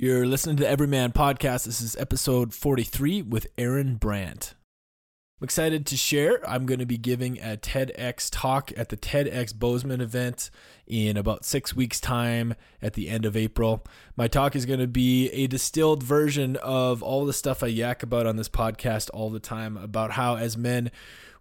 [0.00, 1.64] You're listening to the Evryman Podcast.
[1.64, 4.54] This is episode 43 with Erin Brandt.
[5.40, 6.38] I'm excited to share.
[6.48, 10.50] I'm going to be giving a TEDx talk at the TEDx Bozeman event
[10.86, 13.84] in about six weeks' time at the end of April.
[14.16, 18.04] My talk is going to be a distilled version of all the stuff I yak
[18.04, 20.92] about on this podcast all the time about how, as men,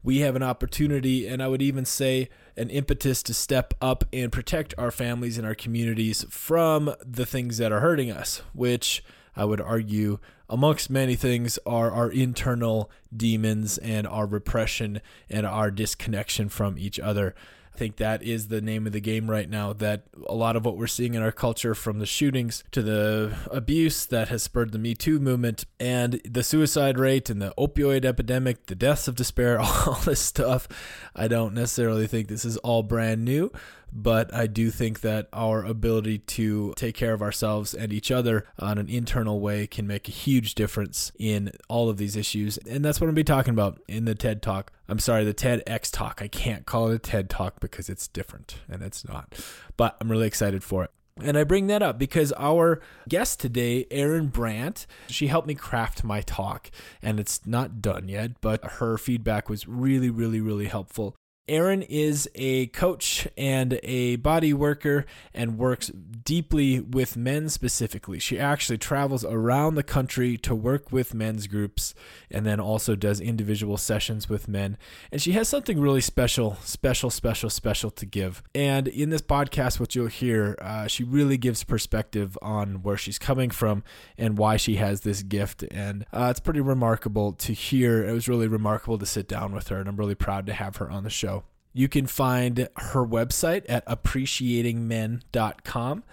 [0.08, 4.32] we have an opportunity, and I would even say an impetus to step up and
[4.32, 9.04] protect our families and our communities from the things that are hurting us, which
[9.36, 15.70] I would argue, amongst many things, are our internal demons and our repression and our
[15.71, 17.36] disconnection from each other.
[17.77, 19.71] I think that is the name of the game right now.
[19.71, 23.37] That a lot of what we're seeing in our culture, from the shootings to the
[23.51, 28.03] abuse that has spurred the Me Too movement, and the suicide rate and the opioid
[28.03, 30.67] epidemic, the deaths of despair, all this stuff,
[31.15, 33.52] I don't necessarily think this is all brand new
[33.97, 38.45] but I do think that our ability to take care of ourselves and each other
[38.59, 42.59] on an internal way can make a huge difference in all of these issues.
[42.59, 44.72] And that's what I'm going to be talking about in the TED Talk.
[44.88, 46.22] I'm sorry, the TEDx Talk.
[46.22, 49.34] I can't call it a TED Talk because it's different and it's not.
[49.78, 50.92] But I'm really excited for it.
[51.20, 56.03] And I bring that up because our guest today, Erin Brandt, she helped me craft
[56.03, 56.70] my talk.
[57.02, 61.16] And it's not done yet, but her feedback was really, really, really helpful.
[61.48, 65.88] Erin is a coach and a body worker and works
[66.23, 68.20] deeply with men specifically.
[68.20, 71.94] She actually travels around the country to work with men's groups
[72.30, 74.78] and then also does individual sessions with men.
[75.12, 78.44] And she has something really special, special, special, special to give.
[78.53, 83.18] And in this podcast, what you'll hear, uh, she really gives perspective on where she's
[83.18, 83.84] coming from
[84.18, 85.64] and why she has this gift.
[85.72, 88.03] And uh, it's pretty remarkable to hear.
[88.03, 90.78] It was really remarkable to sit down with her, and I'm really proud to have
[90.78, 91.37] her on the show.
[91.78, 96.03] You can find her website at appreciatingmen.com.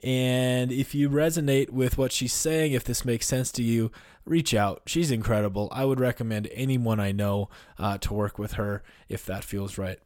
[0.00, 3.90] And if you resonate with what she's saying, if this makes sense to you,
[4.24, 4.82] reach out.
[4.86, 5.68] She's incredible.
[5.72, 7.48] I would recommend anyone I know
[7.80, 9.98] uh, to work with her if that feels right.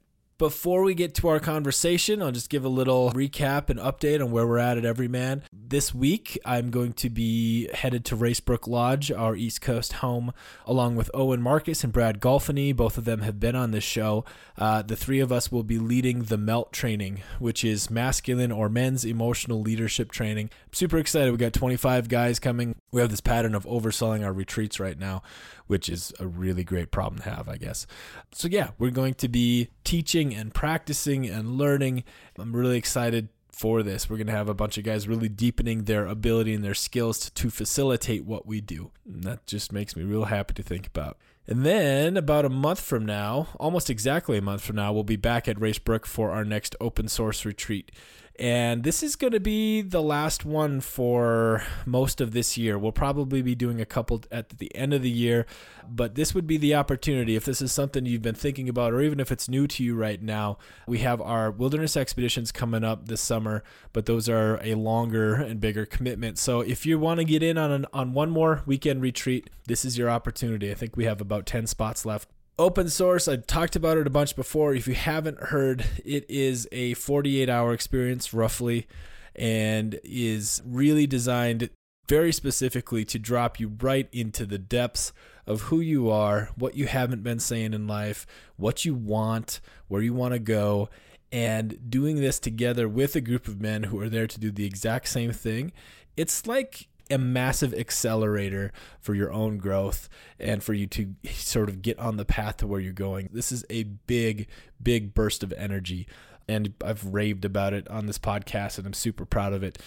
[0.42, 4.32] Before we get to our conversation, I'll just give a little recap and update on
[4.32, 5.42] where we're at at Evryman.
[5.53, 10.32] This week, I'm going to be headed to Race Brook Lodge, our East Coast home,
[10.66, 12.75] along with Owen Marcus and Brad Golfany.
[12.75, 14.25] Both of them have been on this show.
[14.58, 18.69] Uh, the three of us will be leading the MELT training, which is masculine or
[18.69, 20.50] men's emotional leadership training.
[20.66, 21.31] I'm super excited.
[21.31, 22.75] We got 25 guys coming.
[22.91, 25.22] We have this pattern of overselling our retreats right now,
[25.67, 27.87] which is a really great problem to have, I guess.
[28.33, 32.05] So, yeah, we're going to be teaching and practicing and learning.
[32.39, 34.09] I'm really excited for this.
[34.09, 37.19] We're going to have a bunch of guys really deepening their ability and their skills
[37.21, 38.91] to, to facilitate what we do.
[39.06, 41.19] And that just makes me real happy to think about.
[41.47, 45.17] And then about a month from now, almost exactly a month from now, we'll be
[45.17, 47.91] back at Racebrook for our next open source retreat.
[48.38, 52.78] And this is going to be the last one for most of this year.
[52.78, 55.44] We'll probably be doing a couple at the end of the year,
[55.87, 57.37] but this would be the opportunity.
[57.37, 59.94] If this is something you've been thinking about, or even if it's new to you
[59.94, 60.56] right now,
[60.87, 63.62] we have our wilderness expeditions coming up this summer,
[63.93, 66.38] but those are a longer and bigger commitment.
[66.38, 69.84] So if you want to get in on, an, on one more weekend retreat, this
[69.84, 70.70] is your opportunity.
[70.70, 73.28] I think we have about 10 spots left open source.
[73.28, 74.74] I've talked about it a bunch before.
[74.74, 78.86] If you haven't heard it is a 48 hour experience roughly
[79.34, 81.70] and is really designed
[82.08, 85.12] very specifically to drop you right into the depths
[85.46, 88.26] of who you are what you haven't been saying in life
[88.56, 90.88] what you want where you want to go
[91.32, 94.66] and doing this together with a group of men who are there to do the
[94.66, 95.72] exact same thing.
[96.14, 100.08] It's like a massive accelerator for your own growth
[100.38, 103.28] and for you to sort of get on the path to where you're going.
[103.32, 104.48] This is a big,
[104.82, 106.06] big burst of energy.
[106.48, 109.78] And I've raved about it on this podcast, and I'm super proud of it.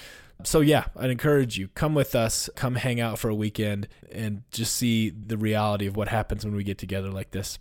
[0.44, 4.44] So, yeah, I'd encourage you come with us, come hang out for a weekend, and
[4.52, 7.60] just see the reality of what happens when we get together like this.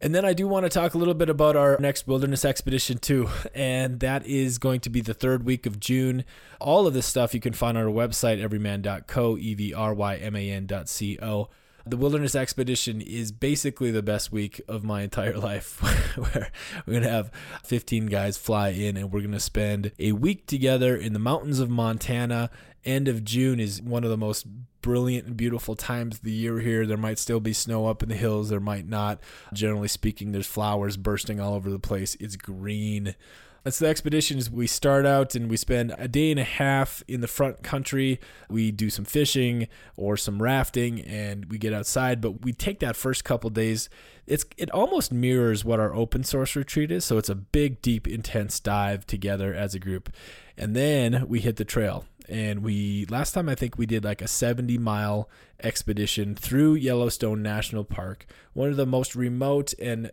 [0.00, 2.98] And then I do want to talk a little bit about our next wilderness expedition
[2.98, 6.24] too, and that is going to be the third week of June.
[6.60, 10.16] All of this stuff you can find on our website, evryman.co, E V R Y
[10.16, 11.48] M A N.co.
[11.86, 15.80] The wilderness expedition is basically the best week of my entire life,
[16.16, 16.52] where
[16.86, 17.30] we're going to have
[17.64, 21.60] 15 guys fly in and we're going to spend a week together in the mountains
[21.60, 22.50] of Montana.
[22.88, 24.46] End of June is one of the most
[24.80, 26.86] brilliant and beautiful times of the year here.
[26.86, 29.20] There might still be snow up in the hills, there might not.
[29.52, 32.16] Generally speaking, there's flowers bursting all over the place.
[32.18, 33.14] It's green.
[33.62, 34.38] That's the expedition.
[34.38, 37.62] Is we start out and we spend a day and a half in the front
[37.62, 38.20] country.
[38.48, 42.22] We do some fishing or some rafting, and we get outside.
[42.22, 43.90] But we take that first couple days.
[44.26, 47.04] It's it almost mirrors what our open source retreat is.
[47.04, 50.10] So it's a big, deep, intense dive together as a group.
[50.56, 52.06] And then we hit the trail.
[52.28, 55.28] And we, last time I think we did like a 70 mile
[55.62, 60.10] expedition through Yellowstone National Park, one of the most remote and,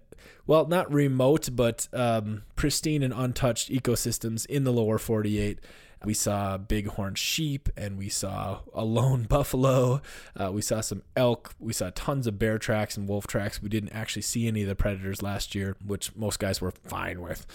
[0.48, 5.60] well, not remote, but um, pristine and untouched ecosystems in the lower 48.
[6.06, 10.02] We saw bighorn sheep and we saw a lone buffalo.
[10.40, 11.54] Uh, we saw some elk.
[11.60, 13.62] We saw tons of bear tracks and wolf tracks.
[13.62, 17.22] We didn't actually see any of the predators last year, which most guys were fine
[17.22, 17.46] with.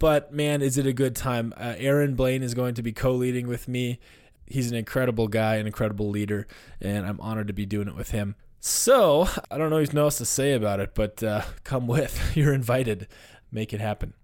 [0.00, 1.54] But man, is it a good time?
[1.56, 4.00] Uh, Aaron Blaine is going to be co leading with me.
[4.46, 6.48] He's an incredible guy, an incredible leader,
[6.80, 8.34] and I'm honored to be doing it with him.
[8.58, 12.32] So, I don't know what else to say about it, but uh, come with.
[12.34, 13.06] You're invited.
[13.52, 14.14] Make it happen.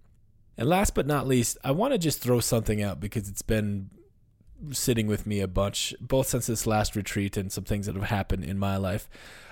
[0.57, 3.91] And last but not least, I want to just throw something out because it's been
[4.71, 8.05] sitting with me a bunch, both since this last retreat and some things that have
[8.05, 9.07] happened in my life.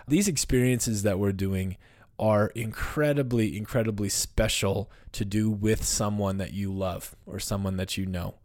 [0.08, 1.78] These experiences that we're doing
[2.18, 8.06] are incredibly, incredibly special to do with someone that you love or someone that you
[8.06, 8.36] know,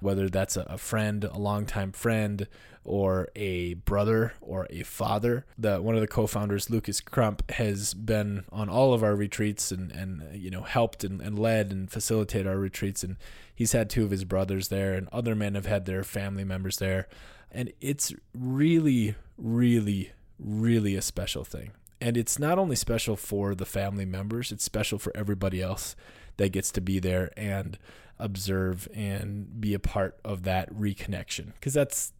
[0.00, 2.48] whether that's a friend, a longtime friend,
[2.84, 5.44] or a brother or a father.
[5.58, 9.92] The one of the co-founders, Lucas Krump, has been on all of our retreats and
[9.92, 13.16] and you know helped and, and led and facilitated our retreats, and
[13.54, 16.78] he's had two of his brothers there, and other men have had their family members
[16.78, 17.06] there,
[17.52, 21.72] and it's really, really, really a special thing.
[22.00, 25.94] And it's not only special for the family members, it's special for everybody else
[26.38, 27.78] that gets to be there and
[28.18, 31.52] observe and be a part of that reconnection.
[31.54, 32.12] Because that's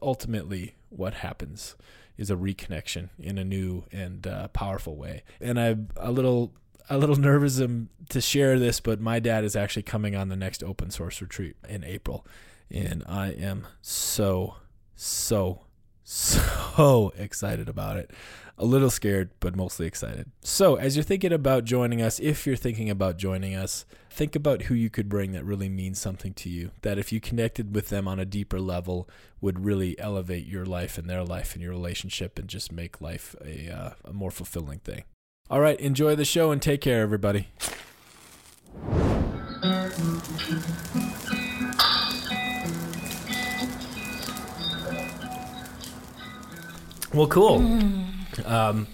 [0.00, 1.76] ultimately what happens
[2.18, 5.22] is a reconnection in a new and uh, powerful way.
[5.40, 6.52] And i'm a little
[6.90, 7.60] a little nervous
[8.08, 11.56] to share this but my dad is actually coming on the next open source retreat
[11.68, 12.26] in april.
[12.70, 14.56] And i am so
[14.94, 15.62] so
[16.04, 18.10] so excited about it
[18.58, 20.30] a little scared, but mostly excited.
[20.42, 24.62] So, as you're thinking about joining us, if you're thinking about joining us, think about
[24.62, 26.70] who you could bring that really means something to you.
[26.82, 29.08] That if you connected with them on a deeper level,
[29.40, 33.34] would really elevate your life and their life and your relationship and just make life
[33.44, 35.04] a, uh, a more fulfilling thing.
[35.50, 37.48] All right, enjoy the show and take care, everybody.
[47.14, 47.58] Well, cool.
[47.58, 48.50] Mm.
[48.50, 48.86] Um,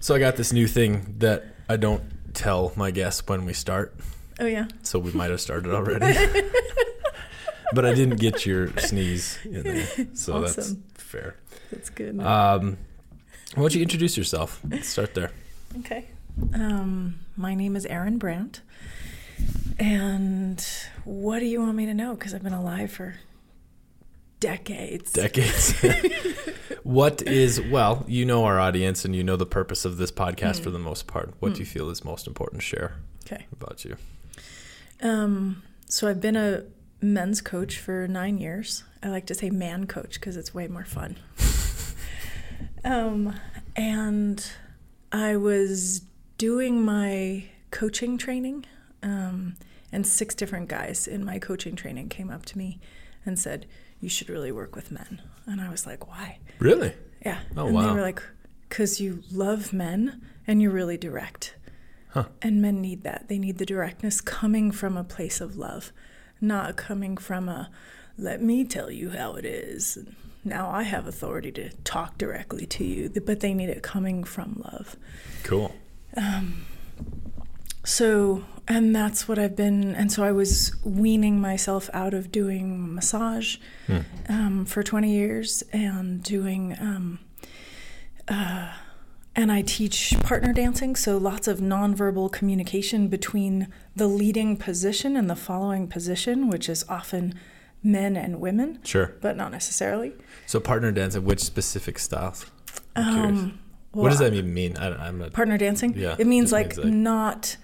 [0.00, 2.02] so I got this new thing that I don't
[2.34, 3.94] tell my guests when we start.
[4.38, 4.66] Oh yeah.
[4.82, 6.14] So we might have started already.
[7.72, 10.84] but I didn't get your sneeze in there, so awesome.
[10.92, 11.36] that's fair.
[11.72, 12.20] That's good.
[12.20, 12.76] Um,
[13.54, 14.60] why don't you introduce yourself?
[14.68, 15.30] Let's start there.
[15.78, 16.08] Okay.
[16.54, 18.60] Um, my name is Erin Brandt,
[19.78, 20.64] and
[21.04, 22.14] what do you want me to know?
[22.14, 23.14] Because I've been alive for
[24.40, 25.12] decades.
[25.12, 25.72] Decades.
[26.82, 30.60] what is well, you know our audience and you know the purpose of this podcast
[30.60, 30.64] mm.
[30.64, 31.34] for the most part.
[31.40, 31.54] What mm.
[31.54, 31.70] do you mm.
[31.70, 32.96] feel is most important to share?
[33.24, 33.46] Okay.
[33.52, 33.96] About you.
[35.02, 36.64] Um, so I've been a
[37.00, 38.84] men's coach for nine years.
[39.02, 41.16] I like to say man coach because it's way more fun.
[42.84, 43.34] um,
[43.74, 44.48] and
[45.12, 46.02] I was
[46.38, 48.64] doing my coaching training,
[49.02, 49.56] um,
[49.92, 52.78] and six different guys in my coaching training came up to me
[53.24, 53.66] and said,
[54.00, 55.22] you should really work with men.
[55.46, 56.38] And I was like, why?
[56.58, 56.92] Really?
[57.24, 57.40] Yeah.
[57.56, 57.86] Oh, and wow.
[57.86, 58.22] they were like,
[58.68, 61.54] because you love men and you're really direct.
[62.10, 62.26] Huh.
[62.42, 63.28] And men need that.
[63.28, 65.92] They need the directness coming from a place of love,
[66.40, 67.70] not coming from a,
[68.16, 69.98] let me tell you how it is.
[70.44, 74.62] Now I have authority to talk directly to you, but they need it coming from
[74.64, 74.96] love.
[75.42, 75.74] Cool.
[76.16, 76.64] Um,
[77.84, 79.94] so and that's what I've been.
[79.94, 83.56] And so I was weaning myself out of doing massage
[83.86, 83.98] hmm.
[84.28, 87.18] um, for 20 years and doing, um,
[88.28, 88.72] uh,
[89.36, 90.96] and I teach partner dancing.
[90.96, 96.84] So lots of nonverbal communication between the leading position and the following position, which is
[96.88, 97.34] often
[97.84, 98.80] men and women.
[98.82, 99.14] Sure.
[99.20, 100.12] But not necessarily.
[100.46, 102.46] So partner dancing, which specific styles?
[102.96, 103.60] Um,
[103.92, 104.76] well, what does that even mean?
[104.76, 105.94] I, am partner dancing.
[105.96, 107.56] Yeah, it means like, means like not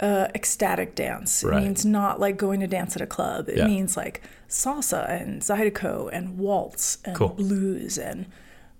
[0.00, 1.44] uh, ecstatic dance.
[1.44, 1.62] It right.
[1.62, 3.48] means not like going to dance at a club.
[3.48, 3.66] It yeah.
[3.66, 7.28] means like salsa and zydeco and waltz and cool.
[7.30, 8.26] blues and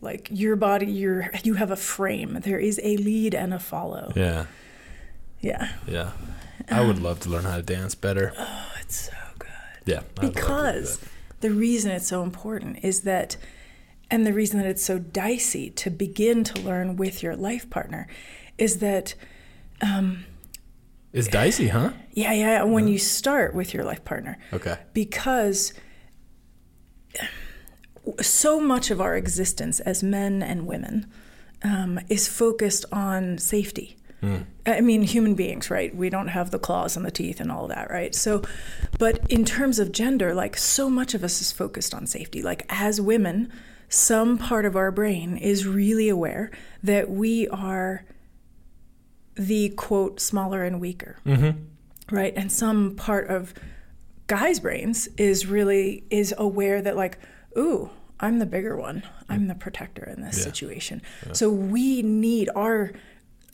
[0.01, 0.87] like your body.
[0.87, 2.41] You're you have a frame.
[2.43, 4.13] There is a lead and a follow.
[4.17, 4.47] Yeah.
[5.41, 5.73] Yeah.
[5.87, 6.13] Yeah.
[6.71, 8.33] I would love to learn how to dance better.
[8.39, 9.51] Oh, it's so good.
[9.85, 10.01] Yeah.
[10.19, 11.01] I'd because
[11.41, 13.37] the reason it's so important is that,
[14.11, 18.09] and the reason that it's so dicey to begin to learn with your life partner
[18.57, 19.15] is that.
[19.83, 20.25] Um,
[21.13, 21.91] it's dicey, huh?
[22.13, 22.63] Yeah, yeah.
[22.63, 24.39] When you start with your life partner.
[24.53, 24.79] Okay.
[24.93, 25.73] Because
[28.21, 31.11] so much of our existence as men and women
[31.63, 33.97] um, is focused on safety.
[34.23, 34.45] Mm.
[34.67, 35.95] I mean, human beings, right?
[35.95, 38.15] We don't have the claws and the teeth and all that, right?
[38.15, 38.43] So,
[38.99, 42.43] but in terms of gender, like so much of us is focused on safety.
[42.43, 43.51] Like as women,
[43.89, 46.51] some part of our brain is really aware
[46.83, 48.05] that we are
[49.41, 51.17] the quote smaller and weaker.
[51.25, 52.15] Mm-hmm.
[52.15, 52.35] Right?
[52.37, 53.55] And some part of
[54.27, 57.19] guys' brains is really is aware that like,
[57.57, 59.03] ooh, I'm the bigger one.
[59.29, 60.45] I'm the protector in this Yeah.
[60.45, 61.03] situation.
[61.33, 62.93] So we need our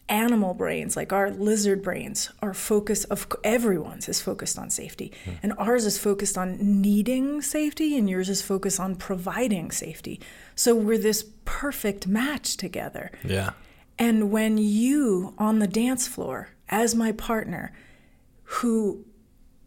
[0.09, 5.13] animal brains, like our lizard brains, our focus of everyone's is focused on safety.
[5.43, 10.21] And ours is focused on needing safety and yours is focused on providing safety.
[10.57, 13.11] So we're this perfect match together.
[13.25, 13.53] Yeah.
[13.99, 17.73] And when you on the dance floor, as my partner,
[18.45, 19.05] who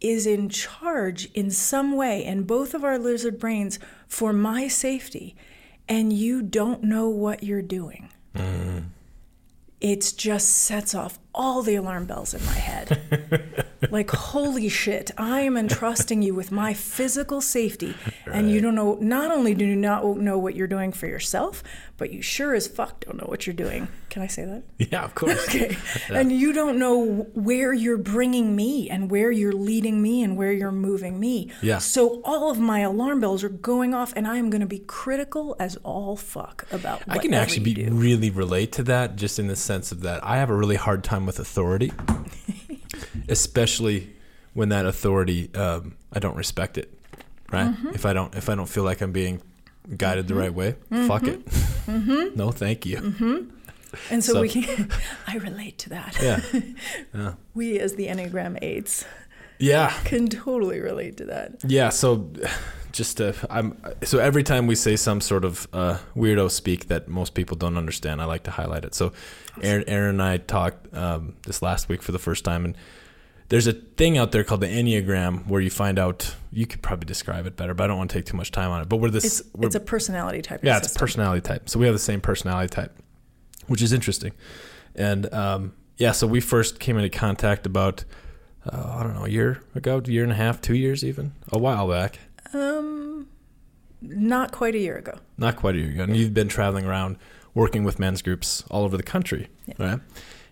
[0.00, 5.36] is in charge in some way in both of our lizard brains for my safety,
[5.88, 8.86] and you don't know what you're doing, mm-hmm.
[9.80, 13.66] it just sets off all the alarm bells in my head.
[13.90, 17.94] like, holy shit, I am entrusting you with my physical safety,
[18.26, 21.62] and you don't know, not only do you not know what you're doing for yourself,
[21.96, 23.88] but you sure as fuck don't know what you're doing.
[24.08, 24.62] Can I say that?
[24.78, 25.46] Yeah, of course.
[25.48, 25.76] Okay.
[26.08, 30.50] And you don't know where you're bringing me and where you're leading me and where
[30.50, 31.50] you're moving me.
[31.62, 31.78] Yeah.
[31.78, 34.80] So all of my alarm bells are going off, and I am going to be
[34.80, 37.02] critical as all fuck about.
[37.06, 40.38] I can actually be really relate to that just in the sense of that I
[40.38, 41.92] have a really hard time with authority,
[43.28, 44.14] especially
[44.54, 46.92] when that authority um, I don't respect it.
[47.52, 47.66] Right?
[47.68, 47.88] Mm-hmm.
[47.94, 49.42] If I don't if I don't feel like I'm being
[49.96, 51.44] guided the right way, fuck it.
[51.46, 52.36] Mm-hmm.
[52.38, 53.48] no, thank you.
[54.08, 54.88] And so, So- we can.
[55.26, 56.16] I relate to that.
[57.12, 57.32] Yeah.
[57.54, 59.04] We, as the Enneagram Eights,
[59.58, 59.90] Yeah.
[60.04, 61.56] can totally relate to that.
[61.66, 62.30] Yeah, so
[62.92, 67.08] just to, I'm so every time we say some sort of uh, weirdo speak that
[67.08, 68.94] most people don't understand, I like to highlight it.
[68.94, 69.12] So
[69.62, 72.76] Erin, Erin and I talked um, this last week for the first time, and
[73.48, 76.34] there's a thing out there called the Enneagram where you find out.
[76.52, 78.70] You could probably describe it better, but I don't want to take too much time
[78.70, 78.88] on it.
[78.88, 79.24] But we're this.
[79.24, 80.60] It's we're, it's a personality type.
[80.62, 81.68] yeah, of it's a personality type.
[81.68, 82.96] So we have the same personality type,
[83.66, 84.32] which is interesting.
[84.94, 88.04] And um, yeah, so we first came into contact about
[88.66, 91.32] uh, I don't know a year ago, a year and a half, two years even,
[91.50, 92.18] a while back.
[92.54, 93.28] Um,
[94.02, 95.18] not quite a year ago.
[95.38, 96.04] Not quite a year ago.
[96.04, 97.16] And you've been traveling around
[97.54, 99.74] working with men's groups all over the country, Yeah.
[99.78, 100.00] right?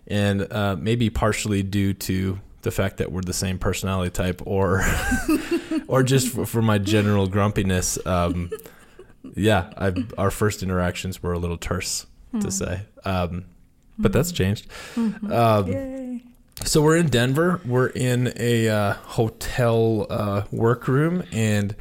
[0.07, 4.83] And uh, maybe partially due to the fact that we're the same personality type, or
[5.87, 7.97] or just for, for my general grumpiness.
[8.05, 8.49] Um,
[9.35, 12.05] yeah, I've, our first interactions were a little terse,
[12.41, 13.45] to say, um,
[13.97, 14.67] but that's changed.
[14.97, 16.21] Um, Yay.
[16.65, 17.61] So we're in Denver.
[17.65, 21.75] We're in a uh, hotel uh, workroom, and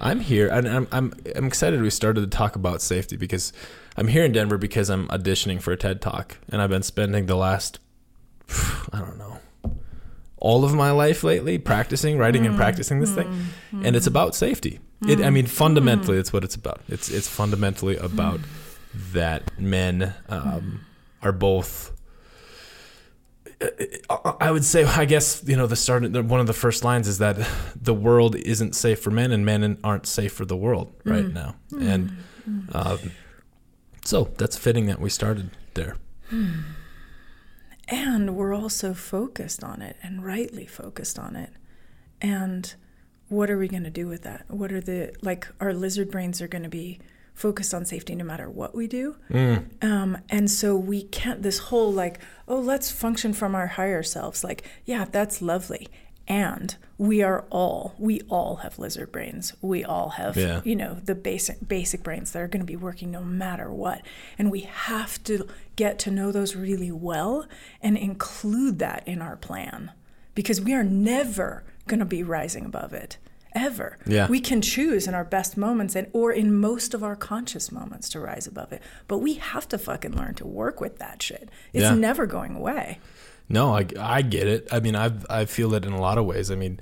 [0.00, 1.80] I'm here, and I'm, I'm I'm excited.
[1.80, 3.52] We started to talk about safety because
[3.96, 7.26] I'm here in Denver because I'm auditioning for a TED Talk, and I've been spending
[7.26, 7.78] the last
[8.92, 9.38] I don't know
[10.40, 13.46] all of my life lately practicing, writing, and practicing this thing,
[13.82, 14.80] and it's about safety.
[15.06, 16.80] It, I mean, fundamentally, it's what it's about.
[16.88, 18.40] It's it's fundamentally about
[19.12, 20.84] that men um,
[21.22, 21.92] are both.
[24.38, 27.18] I would say, I guess, you know, the start, one of the first lines is
[27.18, 27.36] that
[27.74, 31.10] the world isn't safe for men and men aren't safe for the world mm.
[31.10, 31.56] right now.
[31.72, 31.88] Mm.
[31.88, 32.16] And
[32.72, 33.12] um,
[34.04, 35.96] so that's fitting that we started there.
[36.30, 36.60] Hmm.
[37.88, 41.50] And we're also focused on it and rightly focused on it.
[42.20, 42.74] And
[43.28, 44.44] what are we going to do with that?
[44.48, 47.00] What are the, like, our lizard brains are going to be
[47.38, 49.14] focused on safety no matter what we do.
[49.80, 52.18] Um, and so we can't, this whole, like,
[52.48, 54.42] oh, let's function from our higher selves.
[54.42, 55.88] Like, yeah, that's lovely.
[56.26, 59.54] And we are all, we all have lizard brains.
[59.62, 60.60] We all have, Yeah.
[60.64, 64.02] you know, the basic basic brains that are going to be working no matter what.
[64.36, 67.46] And we have to get to know those really well
[67.80, 69.92] and include that in our plan
[70.34, 73.16] because we are never going to be rising above it
[73.54, 73.98] ever.
[74.06, 74.28] Yeah.
[74.28, 78.08] We can choose in our best moments and or in most of our conscious moments
[78.10, 78.82] to rise above it.
[79.06, 81.48] But we have to fucking learn to work with that shit.
[81.72, 81.94] It's Yeah.
[81.94, 82.98] never going away.
[83.48, 84.68] No, I, I get it.
[84.70, 86.50] I mean, I I feel it in a lot of ways.
[86.50, 86.80] I mean,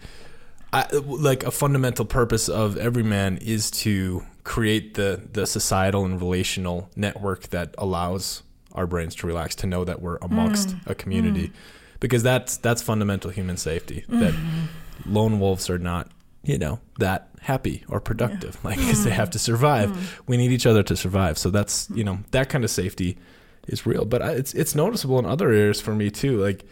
[0.72, 6.20] I, like a fundamental purpose of every man is to create the the societal and
[6.20, 8.42] relational network that allows
[8.72, 10.86] our brains to relax, to know that we're amongst mm.
[10.86, 11.52] a community, mm.
[12.00, 14.04] because that's that's fundamental human safety.
[14.08, 15.14] That mm-hmm.
[15.14, 16.10] lone wolves are not,
[16.46, 19.42] you know, that happy or productive, like 'cause they have to mm.
[19.42, 19.90] survive.
[19.90, 20.04] Mm.
[20.26, 21.36] We need each other to survive.
[21.36, 21.98] So that's mm.
[21.98, 23.18] you know that kind of safety
[23.66, 24.04] is real.
[24.04, 26.38] But I, it's it's noticeable in other areas for me too.
[26.38, 26.64] Like,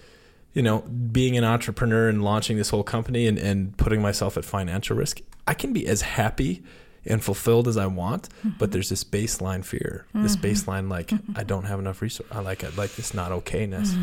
[0.53, 4.45] you know, being an entrepreneur and launching this whole company and, and putting myself at
[4.45, 6.63] financial risk, I can be as happy
[7.07, 8.73] and fulfilled as I want, but mm-hmm.
[8.73, 10.47] there's this baseline fear, this mm-hmm.
[10.47, 11.33] baseline like mm-hmm.
[11.37, 12.29] I don't have enough resource.
[12.33, 13.95] I like it, like this not okayness.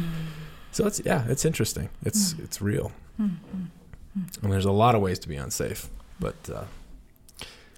[0.72, 1.90] So it's yeah, it's interesting.
[2.04, 2.92] It's it's real.
[4.16, 5.90] And there's a lot of ways to be unsafe.
[6.20, 6.66] But uh,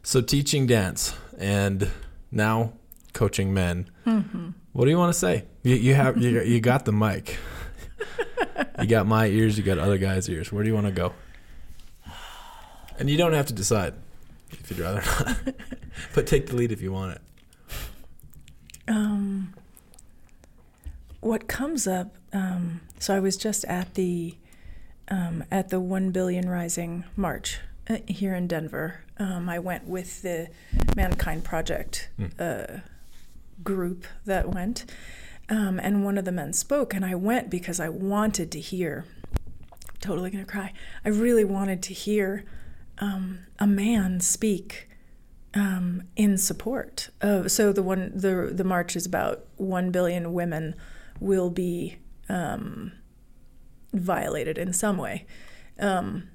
[0.02, 1.92] so teaching dance and
[2.32, 2.74] now
[3.14, 3.90] coaching men.
[4.06, 4.50] Mm-hmm.
[4.74, 5.46] What do you want to say?
[5.62, 7.38] You, you have you, you got the mic.
[8.80, 9.58] you got my ears.
[9.58, 10.52] You got other guys' ears.
[10.52, 11.14] Where do you want to go?
[13.00, 13.94] And you don't have to decide
[14.52, 15.56] if you'd rather not,
[16.14, 17.22] but take the lead if you want it.
[18.88, 19.54] Um,
[21.22, 22.16] what comes up?
[22.34, 24.36] Um, so I was just at the
[25.10, 29.02] um, at the One Billion Rising March uh, here in Denver.
[29.18, 30.50] Um, I went with the
[30.96, 32.80] Mankind Project uh,
[33.64, 34.86] group that went,
[35.50, 39.06] um, and one of the men spoke, and I went because I wanted to hear.
[40.00, 40.74] Totally gonna cry.
[41.06, 42.44] I really wanted to hear
[43.00, 44.90] um, a man speak
[45.54, 47.52] um, in support of.
[47.52, 50.76] So the one the the march is about one billion women
[51.20, 51.98] will be
[52.30, 52.92] um,
[53.94, 55.26] violated in some way.
[55.80, 56.30] Um,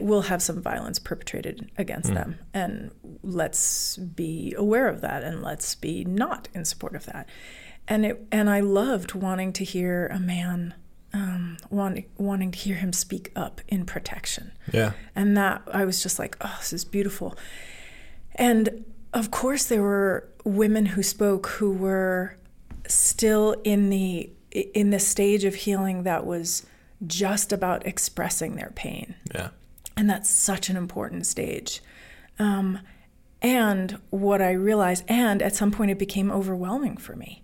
[0.00, 2.14] will have some violence perpetrated against Mm.
[2.14, 2.90] them, and
[3.24, 7.28] let's be aware of that, and let's be not in support of that.
[7.88, 10.74] And it and I loved wanting to hear a man.
[11.12, 14.94] Um, want, wanting to hear him speak up in protection Yeah.
[15.14, 17.36] and that I was just like, oh, this is beautiful.
[18.34, 22.36] And of course, there were women who spoke who were
[22.88, 26.66] still in the in the stage of healing that was
[27.06, 29.48] just about expressing their pain, Yeah.
[29.96, 31.82] and that's such an important stage.
[32.38, 32.80] Um,
[33.42, 37.40] and what I realized, and at some point, it became overwhelming for me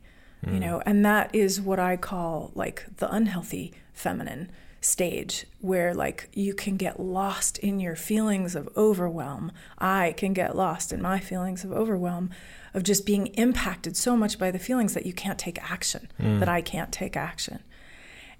[0.50, 4.50] you know and that is what i call like the unhealthy feminine
[4.80, 9.52] stage where like you can get lost in your feelings of overwhelm.
[9.78, 12.30] I can get lost in my feelings of overwhelm
[12.72, 16.48] of just being impacted so much by the feelings that you can't take action that
[16.48, 17.58] i can't take action.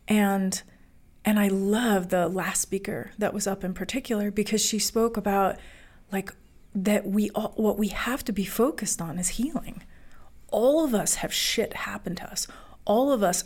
[0.09, 0.63] And
[1.25, 5.57] and i love the last speaker that was up in particular because she spoke about
[6.13, 6.33] like
[6.75, 9.83] that we all what we have to be focused on is healing
[10.51, 12.47] all of us have shit happen to us.
[12.85, 13.45] All of us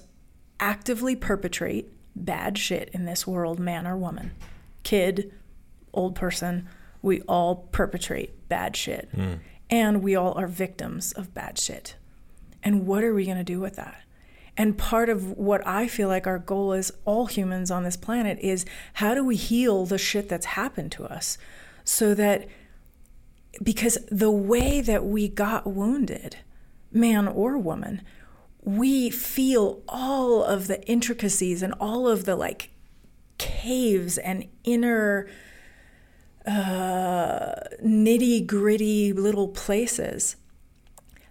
[0.60, 4.32] actively perpetrate bad shit in this world, man or woman,
[4.82, 5.32] kid,
[5.92, 6.68] old person.
[7.02, 9.08] We all perpetrate bad shit.
[9.14, 9.40] Mm.
[9.70, 11.96] And we all are victims of bad shit.
[12.62, 14.02] And what are we going to do with that?
[14.56, 18.38] And part of what I feel like our goal is, all humans on this planet,
[18.40, 18.64] is
[18.94, 21.38] how do we heal the shit that's happened to us?
[21.84, 22.46] So that
[23.62, 26.36] because the way that we got wounded,
[26.90, 28.02] man or woman,
[28.62, 32.70] we feel all of the intricacies and all of the like
[33.38, 35.28] caves and inner
[36.46, 40.36] uh, nitty gritty little places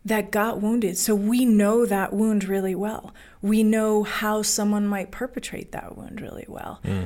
[0.05, 0.97] that got wounded.
[0.97, 3.13] So we know that wound really well.
[3.41, 6.79] We know how someone might perpetrate that wound really well.
[6.83, 7.03] Hmm.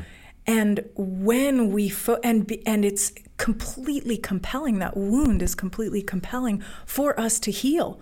[0.47, 6.63] And when we fo- and be- and it's completely compelling that wound is completely compelling
[6.85, 7.99] for us to heal.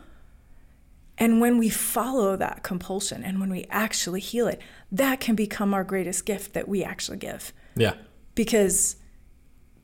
[1.17, 5.73] And when we follow that compulsion and when we actually heal it, that can become
[5.73, 7.93] our greatest gift that we actually give Yeah.
[8.36, 8.97] because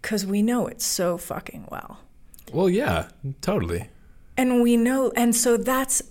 [0.02, 2.00] cuz we know it so fucking well
[2.54, 3.08] Well, yeah,
[3.42, 3.88] totally.
[4.42, 6.02] And we know and so that's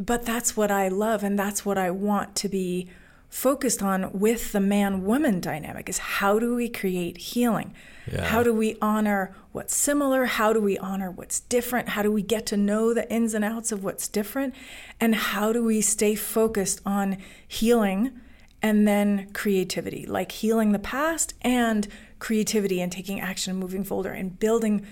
[0.00, 2.88] but that's what i love and that's what i want to be
[3.28, 7.74] focused on with the man woman dynamic is how do we create healing?
[8.10, 8.24] Yeah.
[8.24, 10.24] how do we honor what's similar?
[10.24, 11.90] How do we honor what's different?
[11.90, 14.54] How do we get to know the ins and outs of what's different?
[14.98, 18.18] And how do we stay focused on healing
[18.62, 21.86] and then creativity like healing the past and
[22.18, 24.86] creativity and taking action and moving forward and building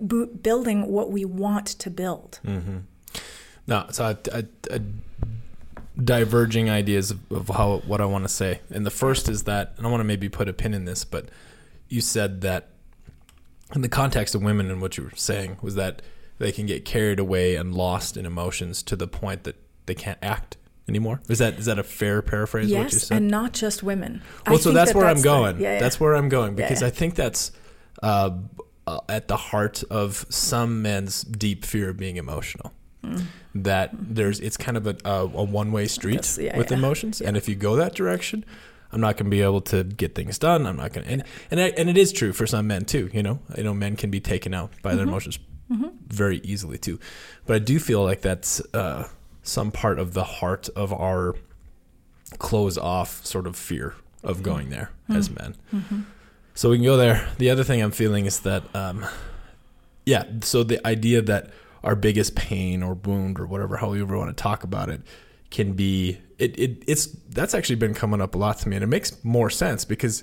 [0.00, 2.40] bu- building what we want to build.
[2.44, 2.78] Mm-hmm.
[3.66, 4.80] No, so I, I, I,
[6.02, 9.74] diverging ideas of, of how what I want to say, and the first is that,
[9.76, 11.28] and I want to maybe put a pin in this, but
[11.88, 12.68] you said that
[13.74, 16.00] in the context of women and what you were saying was that
[16.38, 20.18] they can get carried away and lost in emotions to the point that they can't
[20.22, 20.56] act
[20.88, 21.20] anymore.
[21.28, 23.16] Is that is that a fair paraphrase of what you yes said?
[23.18, 25.60] and not just women I Well, so think that's that where I'm the- going.
[25.60, 25.80] yeah, yeah.
[25.80, 26.88] That's where I'm going because yeah.
[26.88, 27.52] I think that's
[28.02, 28.30] uh,
[28.86, 32.72] uh, at the heart of some men's deep fear of being emotional.
[33.54, 36.56] That there's it's kind of a, a, a one way street Mm.
[36.56, 38.44] With emotions, and if you go that direction,
[38.92, 40.66] I'm not going to be able to get things done.
[40.66, 43.08] I'm not going to, and and, I, and it is true for some men too.
[43.12, 44.96] You know, you know, men can be taken out by Mm-hmm.
[44.98, 45.38] their emotions
[46.08, 46.98] very easily too.
[47.46, 49.08] But I do feel like that's uh,
[49.48, 51.34] some part of the heart of our
[52.38, 54.44] close off sort of fear of mm-hmm.
[54.44, 55.42] going there as mm-hmm.
[55.42, 55.56] men.
[55.74, 56.00] Mm-hmm.
[56.54, 57.28] So we can go there.
[57.38, 59.06] The other thing I'm feeling is that, um,
[60.04, 61.50] yeah, so the idea that
[61.84, 65.00] our biggest pain or wound or whatever, however you want to talk about it,
[65.50, 68.82] can be it, it it's that's actually been coming up a lot to me and
[68.82, 70.22] it makes more sense because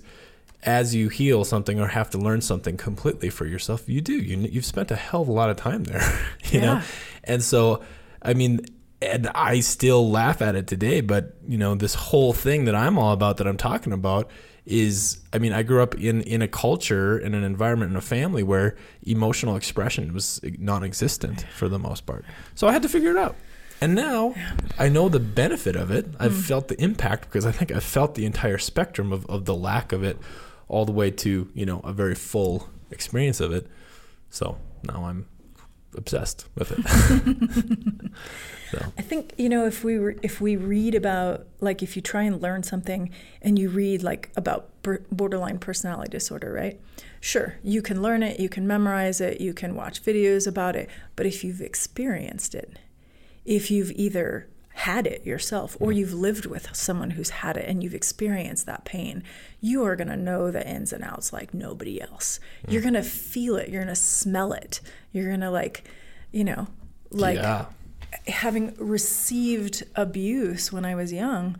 [0.62, 4.14] as you heal something or have to learn something completely for yourself, you do.
[4.14, 6.02] You you've spent a hell of a lot of time there,
[6.52, 6.66] you Yeah.
[6.66, 6.82] know.
[7.24, 7.82] And so,
[8.22, 8.66] I mean,
[9.02, 12.98] and I still laugh at it today, but you know, this whole thing that I'm
[12.98, 14.30] all about that I'm talking about
[14.66, 18.02] is I mean, I grew up in in a culture in an environment in a
[18.02, 22.26] family where emotional expression was non-existent for the most part.
[22.56, 23.36] So I had to figure it out.
[23.82, 24.34] And now
[24.80, 26.08] I know the benefit of it.
[26.20, 26.42] I've mm.
[26.42, 29.92] felt the impact because I think I've felt the entire spectrum of, of the lack
[29.92, 30.18] of it
[30.68, 33.68] all the way to, you know, a very full experience of it.
[34.30, 35.28] So now I'm
[35.96, 38.12] obsessed with it.
[38.98, 42.24] I think you know if we were if we read about like if you try
[42.24, 43.10] and learn something
[43.42, 44.70] and you read like about
[45.12, 46.80] borderline personality disorder, right?
[47.20, 50.90] Sure, you can learn it, you can memorize it, you can watch videos about it,
[51.16, 52.78] but if you've experienced it,
[53.46, 56.00] if you've either had it yourself or mm-hmm.
[56.00, 59.24] you've lived with someone who's had it and you've experienced that pain,
[59.62, 62.42] you are going to know the ins and outs like nobody else.
[62.68, 62.74] Mm.
[62.74, 64.82] You're going to feel it, you're going to smell it.
[65.14, 65.86] You're going to like,
[66.34, 66.68] you know,
[67.10, 67.68] like yeah.
[68.28, 71.58] Having received abuse when I was young,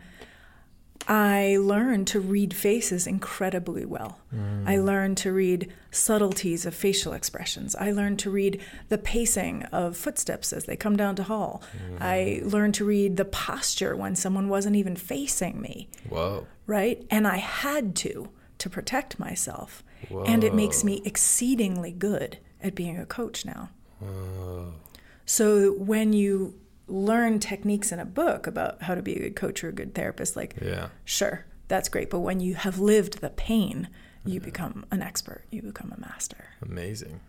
[1.08, 4.18] I learned to read faces incredibly well.
[4.34, 4.68] Mm.
[4.68, 7.76] I learned to read subtleties of facial expressions.
[7.76, 11.62] I learned to read the pacing of footsteps as they come down to hall.
[11.76, 12.02] Mm-hmm.
[12.02, 16.46] I learned to read the posture when someone wasn't even facing me, Whoa.
[16.66, 17.06] right?
[17.10, 19.84] And I had to to protect myself.
[20.08, 20.24] Whoa.
[20.24, 23.70] And it makes me exceedingly good at being a coach now.
[25.26, 26.54] So when you
[26.86, 29.94] learn techniques in a book about how to be a good coach or a good
[29.94, 30.88] therapist, like, Yeah.
[31.04, 32.10] sure, that's great.
[32.10, 33.88] But when you have lived the pain,
[34.24, 34.44] you mm-hmm.
[34.44, 36.50] become an expert, you become a master.
[36.62, 37.20] Amazing.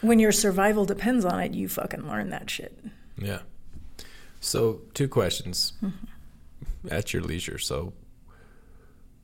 [0.00, 2.78] When your survival depends on it, you fucking learn that shit.
[3.18, 3.40] Yeah.
[4.40, 6.88] So, two questions mm-hmm.
[6.90, 7.58] at your leisure.
[7.58, 7.92] So,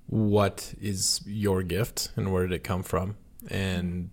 [0.07, 3.17] what is your gift and where did it come from?
[3.49, 4.11] And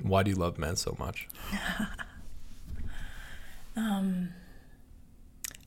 [0.00, 1.28] why do you love men so much?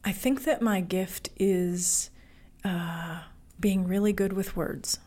[0.04, 2.12] I think that my gift is
[2.64, 3.22] uh,
[3.60, 5.00] being really good with words.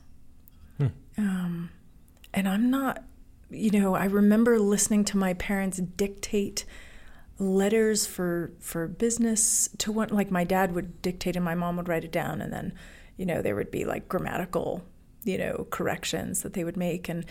[1.19, 1.71] Um,
[2.33, 3.03] and I'm not,
[3.51, 6.65] you know, I remember listening to my parents dictate
[7.41, 11.89] letters for for business to one like my dad would dictate and my mom would
[11.89, 12.73] write it down and then
[13.17, 14.83] you know there would be like grammatical
[15.23, 17.25] you know corrections that they would make and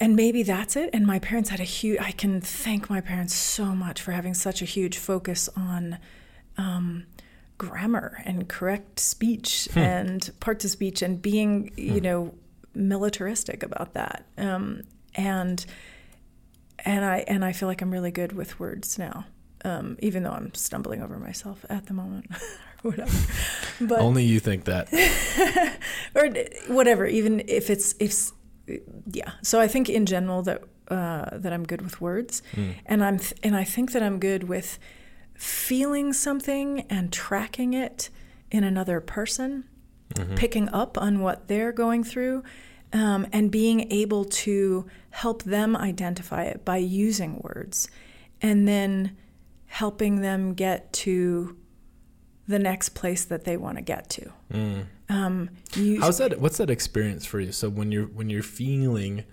[0.00, 3.34] and maybe that's it and my parents had a huge i can thank my parents
[3.34, 5.98] so much for having such a huge focus on
[6.56, 7.06] um,
[7.58, 12.34] grammar and correct speech and parts of speech and being you know
[12.74, 14.82] militaristic about that um,
[15.14, 15.66] and
[16.84, 19.26] and I and I feel like I'm really good with words now,
[19.64, 22.26] um, even though I'm stumbling over myself at the moment,
[22.84, 23.16] or whatever.
[23.80, 24.88] But Only you think that.
[26.14, 26.28] or
[26.74, 28.32] whatever, even if it's if
[29.12, 29.32] yeah.
[29.42, 32.42] So I think in general that uh, that I'm good with words,
[32.86, 34.78] and I'm th- and I think that I'm good with
[35.34, 38.10] feeling something and tracking it
[38.50, 39.64] in another person,
[40.36, 42.42] picking up on what they're going through,
[42.92, 47.88] um, and being able to help them identify it by using words,
[48.42, 49.16] and then
[49.66, 51.56] helping them get to
[52.48, 54.32] the next place that they want to get to.
[55.10, 56.40] Um, you, How's that?
[56.40, 57.52] What's that experience for you?
[57.52, 59.24] So when you're when you're feeling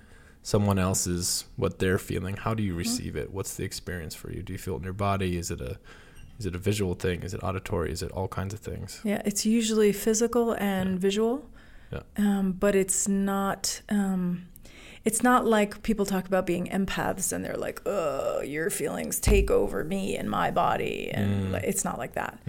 [0.42, 2.68] someone else's what they're feeling, how do Mm-hmm.
[2.72, 3.32] you receive it?
[3.32, 4.42] What's the experience for you?
[4.44, 5.38] Do you feel it in your body?
[5.38, 5.78] Is it a
[6.40, 7.22] is it a visual thing?
[7.24, 7.92] Is it auditory?
[7.92, 9.02] Is it all kinds of things?
[9.04, 11.50] Yeah, it's usually physical and visual,
[11.92, 12.02] Yeah.
[12.18, 13.82] um, but it's not.
[13.90, 14.48] Um,
[15.06, 19.50] it's not like people talk about being empaths and they're like, "Oh, your feelings take
[19.50, 22.40] over me and my body," and like, it's not like that.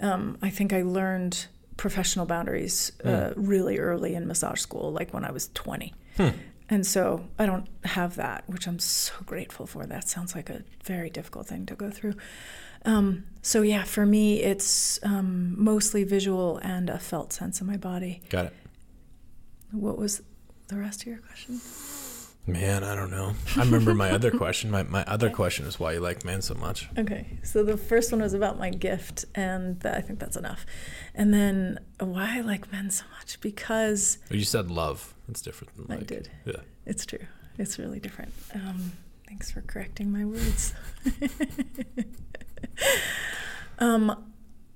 [0.00, 1.46] Um, I think I learned
[1.76, 5.94] professional boundaries uh, really early in massage school, like when I was twenty.
[6.68, 9.86] And so I don't have that, which I'm so grateful for.
[9.86, 12.14] That sounds like a very difficult thing to go through.
[12.84, 17.76] Um, so yeah, for me, it's um, mostly visual and a felt sense in my
[17.76, 18.20] body.
[18.30, 18.52] Got it.
[19.70, 20.22] What was
[20.68, 21.60] the rest of your question?
[22.48, 23.34] Man, I don't know.
[23.56, 24.70] I remember my other question.
[24.70, 26.88] My my other question is why you like men so much.
[26.96, 30.64] Okay, so the first one was about my gift, and I think that's enough.
[31.12, 35.12] And then why I like men so much because You said love.
[35.28, 36.28] It's different than I did.
[36.44, 36.60] Yeah.
[36.84, 37.26] It's true.
[37.58, 38.32] It's really different.
[38.54, 38.92] Um,
[39.26, 40.72] thanks for correcting my words.
[43.80, 44.24] um,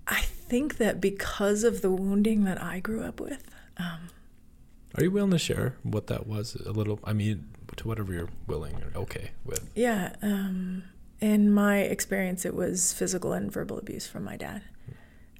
[0.09, 4.09] I think that because of the wounding that I grew up with, um,
[4.97, 6.99] Are you willing to share what that was a little?
[7.05, 7.47] I mean,
[7.81, 9.71] to whatever you're willing or okay with.
[9.75, 10.85] yeah, um,
[11.21, 14.63] in my experience, it was physical and verbal abuse from my dad.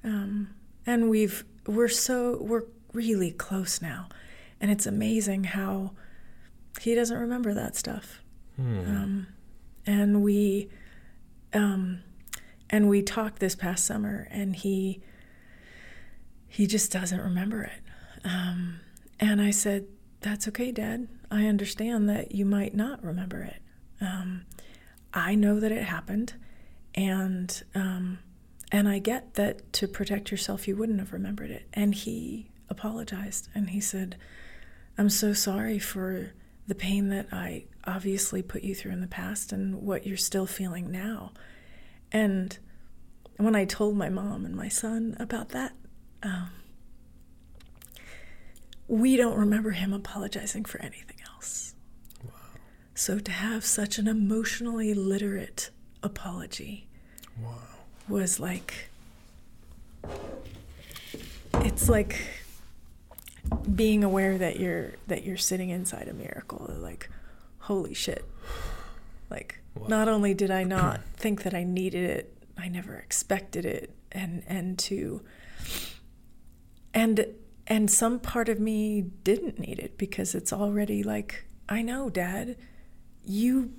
[0.03, 0.49] Um,
[0.85, 4.09] and we've we're so we're really close now,
[4.59, 5.91] And it's amazing how
[6.81, 8.21] he doesn't remember that stuff.
[8.55, 8.79] Hmm.
[8.79, 9.27] Um,
[9.85, 10.69] and we,
[11.53, 12.01] um,
[12.69, 15.01] and we talked this past summer, and he,
[16.47, 17.81] he just doesn't remember it.
[18.23, 18.79] Um,
[19.19, 19.85] and I said,
[20.21, 21.07] "That's okay, Dad.
[21.31, 23.61] I understand that you might not remember it.
[23.99, 24.43] Um,
[25.13, 26.33] I know that it happened,
[26.93, 28.19] and um,
[28.71, 33.49] and I get that to protect yourself, you wouldn't have remembered it." And he apologized,
[33.55, 34.17] and he said,
[34.97, 36.33] "I'm so sorry for."
[36.67, 40.45] the pain that I obviously put you through in the past and what you're still
[40.45, 41.33] feeling now.
[42.11, 42.57] And
[43.37, 45.73] when I told my mom and my son about that,
[46.23, 46.49] um,
[48.87, 51.75] we don't remember him apologizing for anything else.
[52.23, 52.31] Wow.
[52.93, 55.71] So to have such an emotionally literate
[56.03, 56.87] apology
[57.41, 57.55] wow.
[58.07, 58.89] was like,
[61.55, 62.21] it's like
[63.75, 67.09] being aware that you're that you're sitting inside a miracle like
[67.59, 68.23] holy shit
[69.29, 69.87] like wow.
[69.87, 74.43] not only did i not think that i needed it i never expected it and
[74.47, 75.21] and to
[76.93, 77.25] and
[77.71, 82.57] and some part of me didn't need it because it's already like i know dad
[83.25, 83.71] you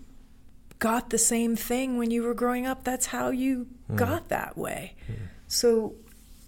[0.79, 3.97] got the same thing when you were growing up that's how you mm.
[3.97, 5.15] got that way mm.
[5.47, 5.95] so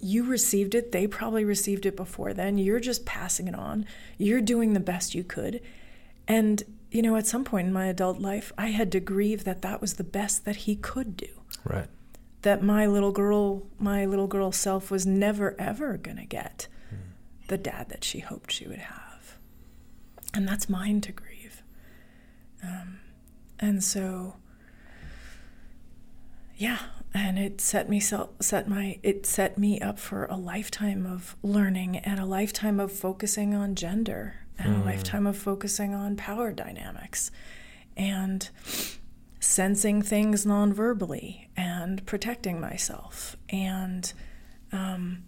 [0.04, 0.92] you received it.
[0.92, 2.58] They probably received it before then.
[2.58, 3.86] You're just passing it on.
[4.18, 5.62] You're doing the best you could.
[6.28, 9.62] And, you know, at some point in my adult life, I had to grieve that
[9.62, 11.28] that was the best that he could do.
[11.64, 11.88] Right.
[12.42, 16.68] That my little girl, my little girl self was never, ever going to get.
[17.48, 19.38] The dad that she hoped she would have.
[20.32, 21.62] And that's mine to grieve.
[22.62, 23.00] Um,
[23.58, 24.36] and so,
[26.56, 26.78] yeah,
[27.12, 31.98] and it set me set my it set me up for a lifetime of learning
[31.98, 34.82] and a lifetime of focusing on gender and mm.
[34.82, 37.30] a lifetime of focusing on power dynamics
[37.96, 38.50] and
[39.38, 44.12] sensing things non-verbally and protecting myself and
[44.72, 45.22] um,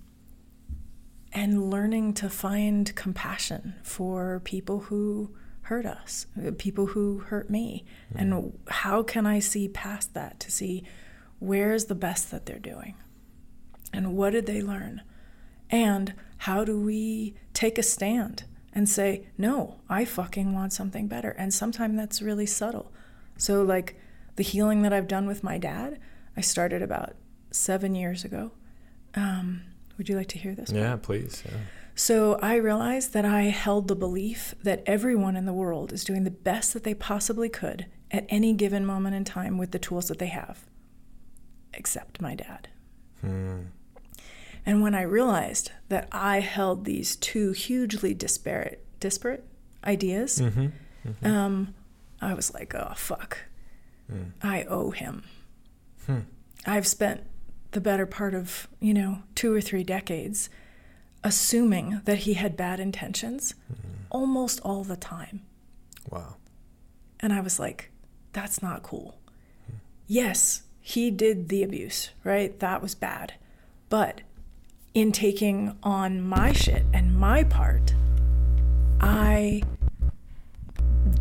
[1.36, 6.26] and learning to find compassion for people who hurt us
[6.58, 8.20] people who hurt me mm.
[8.20, 10.84] and how can i see past that to see
[11.38, 12.94] where's the best that they're doing?
[13.92, 15.02] And what did they learn?
[15.70, 21.30] And how do we take a stand and say, no, I fucking want something better?
[21.30, 22.92] And sometimes that's really subtle.
[23.36, 23.98] So, like
[24.36, 25.98] the healing that I've done with my dad,
[26.36, 27.16] I started about
[27.50, 28.52] seven years ago.
[29.14, 29.62] Um,
[29.98, 30.70] would you like to hear this?
[30.70, 31.02] Yeah, part?
[31.02, 31.42] please.
[31.44, 31.58] Yeah.
[31.94, 36.24] So I realized that I held the belief that everyone in the world is doing
[36.24, 40.08] the best that they possibly could at any given moment in time with the tools
[40.08, 40.64] that they have
[41.76, 42.68] except my dad.
[43.20, 43.62] Hmm.
[44.64, 49.44] And when I realized that I held these two hugely disparate, disparate
[49.84, 50.66] ideas, mm-hmm.
[51.06, 51.26] Mm-hmm.
[51.26, 51.74] Um,
[52.20, 53.38] I was like, oh, fuck.
[54.12, 54.32] Mm.
[54.42, 55.22] I owe him.
[56.06, 56.20] Hmm.
[56.64, 57.22] I've spent
[57.72, 60.48] the better part of, you know, two or three decades
[61.24, 63.88] assuming that he had bad intentions mm-hmm.
[64.10, 65.42] almost all the time.
[66.10, 66.36] Wow.
[67.18, 67.90] And I was like,
[68.32, 69.18] that's not cool.
[69.66, 69.76] Hmm.
[70.06, 72.58] Yes, he did the abuse, right?
[72.60, 73.34] That was bad.
[73.88, 74.20] But
[74.94, 77.94] in taking on my shit and my part,
[79.00, 79.62] I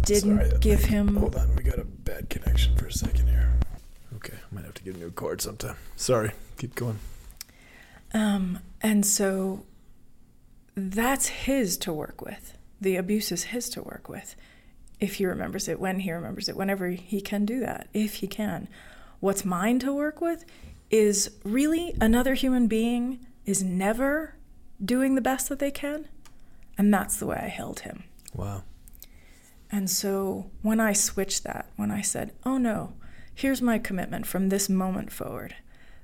[0.03, 1.15] didn't Sorry, give him.
[1.15, 3.44] Hold on, we got a bad connection for a second here.
[4.85, 5.77] I might get a new cord sometime.
[5.95, 6.99] Sorry, keep going.
[8.13, 9.65] Um, and so
[10.75, 12.57] that's his to work with.
[12.79, 14.35] The abuse is his to work with.
[14.99, 18.27] If he remembers it, when he remembers it, whenever he can do that, if he
[18.27, 18.67] can.
[19.19, 20.45] What's mine to work with
[20.91, 24.35] is really another human being is never
[24.83, 26.07] doing the best that they can.
[26.77, 28.03] And that's the way I held him.
[28.33, 28.63] Wow.
[29.71, 32.93] And so when I switched that, when I said, oh no,
[33.35, 35.55] here's my commitment from this moment forward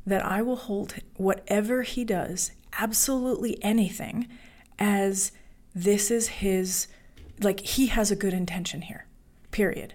[0.06, 4.28] that I will hold whatever he does, absolutely anything,
[4.78, 5.32] as
[5.74, 6.88] this is his,
[7.40, 9.06] like he has a good intention here,
[9.52, 9.94] period.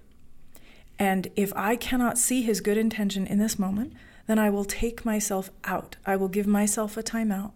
[0.99, 3.93] And if I cannot see his good intention in this moment,
[4.27, 5.97] then I will take myself out.
[6.07, 7.53] I will give myself a timeout.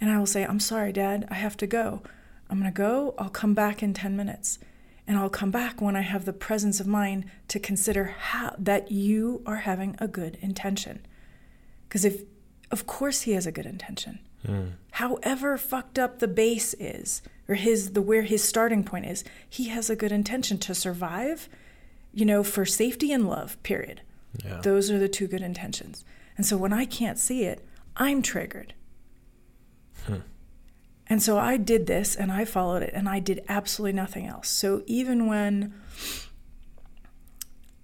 [0.00, 2.02] And I will say, I'm sorry, Dad, I have to go.
[2.50, 3.14] I'm going to go.
[3.18, 4.58] I'll come back in 10 minutes.
[5.06, 8.90] And I'll come back when I have the presence of mind to consider how that
[8.90, 11.04] you are having a good intention.
[11.88, 12.22] Because if,
[12.70, 14.20] of course, he has a good intention.
[14.46, 14.72] Mm.
[14.92, 19.68] However fucked up the base is, or his the where his starting point is, he
[19.68, 21.48] has a good intention to survive
[22.14, 24.00] you know, for safety and love, period.
[24.44, 24.60] Yeah.
[24.62, 26.04] Those are the two good intentions.
[26.36, 28.72] And so when I can't see it, I'm triggered.
[30.06, 30.18] Hmm.
[31.06, 34.48] And so I did this and I followed it and I did absolutely nothing else.
[34.48, 35.74] So even when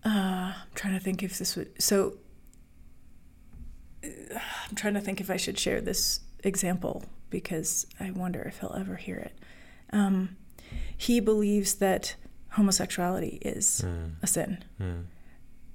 [0.05, 0.09] uh,
[0.57, 2.15] I'm trying to think if this would so
[4.05, 4.09] uh,
[4.69, 8.75] I'm trying to think if I should share this example because I wonder if he'll
[8.79, 9.39] ever hear it.
[9.93, 10.37] Um,
[10.97, 12.17] he believes that
[12.53, 14.13] homosexuality is Mm.
[14.23, 15.05] a sin Mm.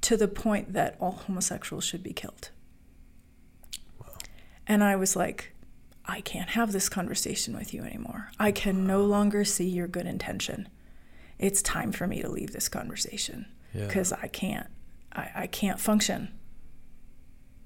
[0.01, 2.49] to the point that all homosexuals should be killed.
[4.67, 5.53] And I was like,
[6.07, 8.29] I can't have this conversation with you anymore.
[8.39, 10.69] I can no longer see your good intention.
[11.39, 13.87] It's time for me to leave this conversation Yeah.
[13.87, 14.67] because I can't.
[15.11, 16.29] I, I can't function.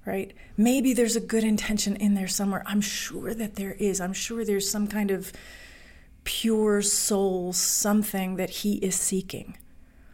[0.06, 0.32] Right?
[0.56, 2.62] Maybe there's a good intention in there somewhere.
[2.66, 4.00] I'm sure that there is.
[4.00, 5.32] I'm sure there's some kind of
[6.24, 9.58] pure soul, something that he is seeking.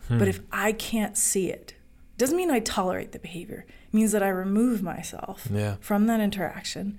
[0.09, 0.19] Hmm.
[0.19, 1.75] But if I can't see it,
[2.19, 3.65] doesn't mean I tolerate the behavior.
[3.89, 5.77] It means that I remove myself Yeah.
[5.81, 6.99] from that interaction.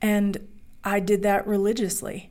[0.00, 0.46] And
[0.84, 2.30] I did that religiously.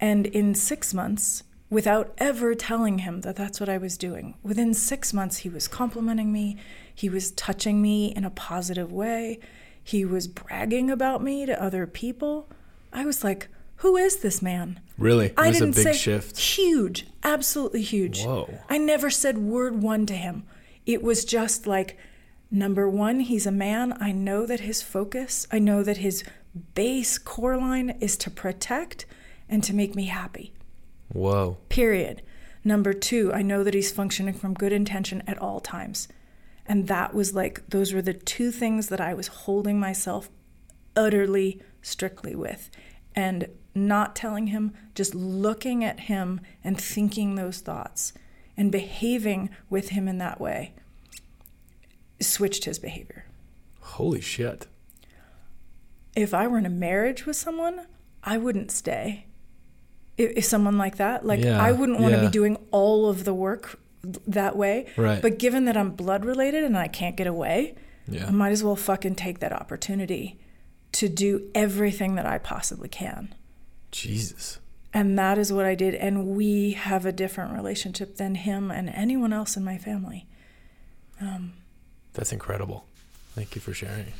[0.00, 4.74] And in six months, without ever telling him that that's what I was doing, within
[4.74, 6.56] six months, he was complimenting me.
[6.94, 9.38] He was touching me in a positive way.
[9.82, 12.48] He was bragging about me to other people.
[12.92, 14.80] I was like, who is this man?
[14.98, 15.26] Really?
[15.26, 16.38] It I was a didn't big say shift.
[16.38, 18.24] huge, absolutely huge.
[18.24, 18.58] Whoa.
[18.68, 20.44] I never said word one to him.
[20.86, 21.96] It was just like
[22.50, 23.96] number one, he's a man.
[24.00, 26.22] I know that his focus, I know that his
[26.74, 29.06] base core line is to protect
[29.48, 30.52] and to make me happy.
[31.12, 31.58] Whoa.
[31.68, 32.22] Period.
[32.64, 36.08] Number two, I know that he's functioning from good intention at all times.
[36.66, 40.30] And that was like, those were the two things that I was holding myself
[40.96, 42.70] utterly strictly with.
[43.14, 48.12] And not telling him, just looking at him and thinking those thoughts
[48.56, 50.74] and behaving with him in that way
[52.20, 53.24] switched his behavior.
[53.80, 54.66] Holy shit.
[56.14, 57.86] If I were in a marriage with someone,
[58.22, 59.26] I wouldn't stay.
[60.18, 62.26] If, if someone like that, like Yeah, I wouldn't want to yeah.
[62.26, 63.78] be doing all of the work
[64.26, 64.86] that way.
[64.96, 65.22] Right.
[65.22, 67.74] But given that I'm blood related and I can't get away,
[68.08, 68.26] Yeah.
[68.26, 70.38] I might as well fucking take that opportunity
[70.92, 73.34] to do everything that I possibly can.
[73.90, 74.58] Jesus.
[74.92, 75.94] And that is what I did.
[75.94, 80.26] And we have a different relationship than him and anyone else in my family.
[81.20, 81.54] Um,
[82.12, 82.84] That's incredible.
[83.34, 84.12] Thank you for sharing.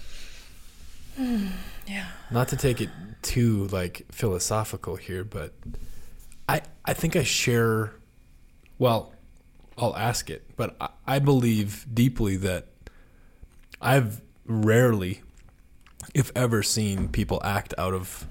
[1.18, 2.06] Yeah.
[2.30, 2.90] Not to take it
[3.22, 5.52] too like philosophical here, but
[6.48, 7.92] I I think I share
[8.78, 9.12] well,
[9.78, 12.66] I'll ask it, but I, I believe deeply that
[13.80, 15.22] I've rarely
[16.14, 18.26] if ever seen people act out of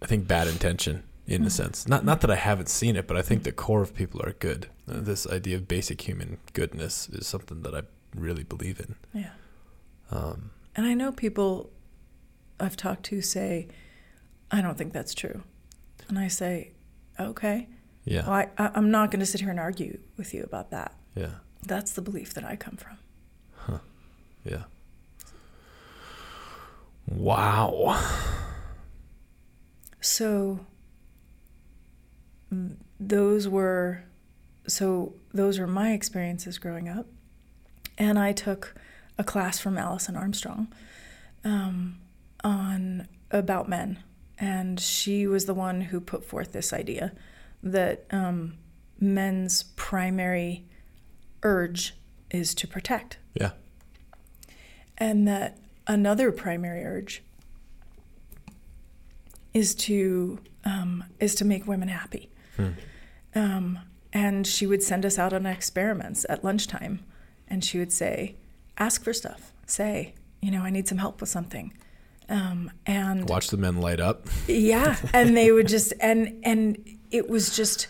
[0.00, 1.88] I think bad intention in a sense.
[1.88, 4.32] Not not that I haven't seen it, but I think the core of people are
[4.32, 4.68] good.
[4.88, 7.82] Uh, this idea of basic human goodness is something that I
[8.14, 8.94] really believe in.
[9.12, 9.30] Yeah.
[10.14, 11.70] Um, And I know people
[12.60, 13.68] I've talked to say,
[14.50, 15.42] I don't think that's true.
[16.08, 16.72] And I say,
[17.18, 17.68] okay.
[18.04, 18.22] yeah.
[18.22, 20.94] Well, I, I, I'm not going to sit here and argue with you about that.
[21.14, 21.30] Yeah.
[21.66, 22.98] That's the belief that I come from.
[23.56, 23.78] Huh.
[24.44, 24.64] Yeah.
[27.08, 28.00] Wow.
[30.00, 30.60] So
[33.00, 34.04] those were
[34.66, 37.06] so those were my experiences growing up,
[37.98, 38.74] and I took
[39.18, 40.68] a class from Alison Armstrong
[41.44, 41.98] um,
[42.42, 43.98] on about men,
[44.38, 47.12] and she was the one who put forth this idea
[47.62, 48.54] that um,
[49.00, 50.64] men's primary
[51.42, 51.94] urge
[52.30, 53.52] is to protect, Yeah.
[54.98, 57.22] and that another primary urge
[59.52, 62.30] is to um, is to make women happy.
[62.56, 62.68] Hmm.
[63.34, 63.78] Um,
[64.12, 67.00] and she would send us out on experiments at lunchtime,
[67.48, 68.36] and she would say,
[68.78, 69.52] "Ask for stuff.
[69.66, 71.72] Say, you know, I need some help with something."
[72.28, 74.26] Um, and Watch the men light up.
[74.48, 77.88] yeah, and they would just and and it was just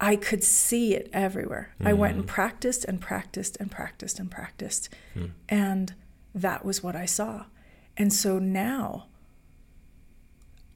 [0.00, 1.74] I could see it everywhere.
[1.84, 4.88] I went and practiced and practiced and practiced and practiced.
[5.48, 5.94] And
[6.34, 7.44] that was what I saw.
[7.96, 9.06] And so now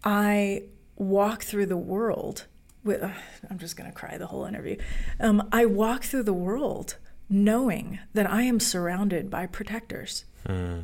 [0.04, 2.46] I walk through the world
[2.84, 3.02] with
[3.50, 4.76] I'm just going to cry the whole interview.
[5.18, 6.96] Um, I walk through the world
[7.28, 10.24] knowing that I am surrounded by protectors.
[10.46, 10.80] Hmm.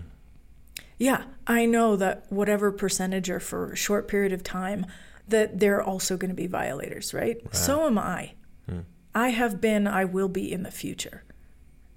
[0.99, 4.87] Yeah, I know that whatever percentage or for a short period of time,
[5.29, 7.39] that they're also going to be violators, right?
[7.53, 8.33] So am I.
[8.69, 8.81] Hmm.
[9.15, 11.25] I have been, I will be in the future.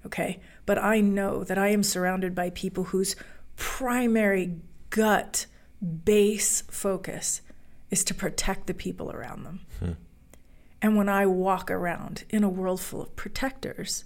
[0.04, 0.40] Okay.
[0.64, 3.16] But I know that I am surrounded by people whose
[3.56, 4.56] primary
[4.90, 5.46] gut
[6.04, 7.40] base focus
[7.90, 9.60] is to protect the people around them.
[9.78, 9.92] Hmm.
[10.82, 14.04] And when I walk around in a world full of protectors,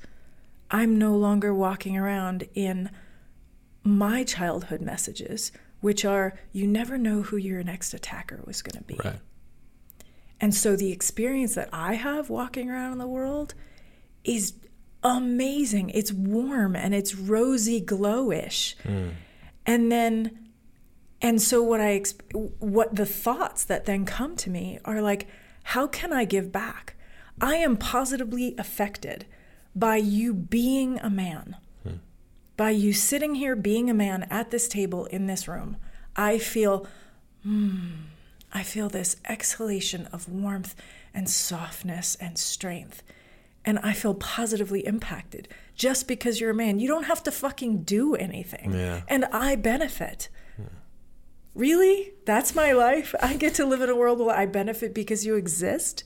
[0.71, 2.91] I'm no longer walking around in
[3.83, 8.87] my childhood messages, which are you never know who your next attacker was going to
[8.87, 8.99] be.
[9.03, 9.21] Right.
[10.41, 13.55] And so the experience that I have walking around in the world
[14.25, 14.55] is
[15.03, 15.91] amazing.
[15.91, 18.75] It's warm and it's rosy glowish.
[18.85, 19.13] Mm.
[19.67, 20.39] And then
[21.23, 22.03] and so what I
[22.59, 25.27] what the thoughts that then come to me are like
[25.65, 26.97] how can I give back?
[27.41, 29.27] I am positively affected
[29.75, 31.57] by you being a man.
[31.83, 31.97] Hmm.
[32.57, 35.77] By you sitting here being a man at this table in this room.
[36.17, 36.87] I feel
[37.43, 37.91] hmm,
[38.53, 40.75] I feel this exhalation of warmth
[41.15, 43.03] and softness and strength.
[43.65, 46.79] And I feel positively impacted just because you're a man.
[46.79, 48.73] You don't have to fucking do anything.
[48.73, 49.03] Yeah.
[49.07, 50.31] And I benefit.
[51.55, 52.13] Really?
[52.27, 53.15] That's my life?
[53.21, 56.05] I get to live in a world where I benefit because you exist?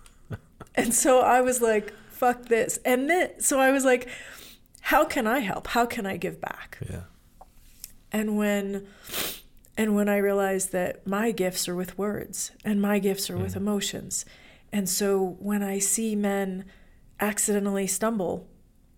[0.74, 2.78] and so I was like, fuck this.
[2.84, 4.06] And then, so I was like,
[4.82, 5.68] how can I help?
[5.68, 6.78] How can I give back?
[6.88, 7.04] Yeah.
[8.12, 8.86] And when
[9.76, 13.42] and when I realized that my gifts are with words and my gifts are mm.
[13.42, 14.26] with emotions.
[14.70, 16.66] And so when I see men
[17.18, 18.46] accidentally stumble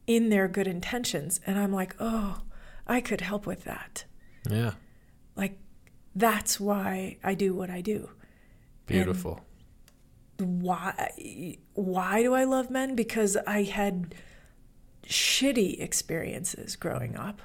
[0.06, 2.42] in their good intentions, and I'm like, oh,
[2.86, 4.04] I could help with that.
[4.50, 4.72] Yeah.
[5.36, 5.58] Like,
[6.16, 8.10] that's why I do what I do.
[8.86, 9.34] Beautiful.
[9.34, 9.42] And
[10.42, 12.94] why why do I love men?
[12.94, 14.14] Because I had
[15.06, 17.42] shitty experiences growing up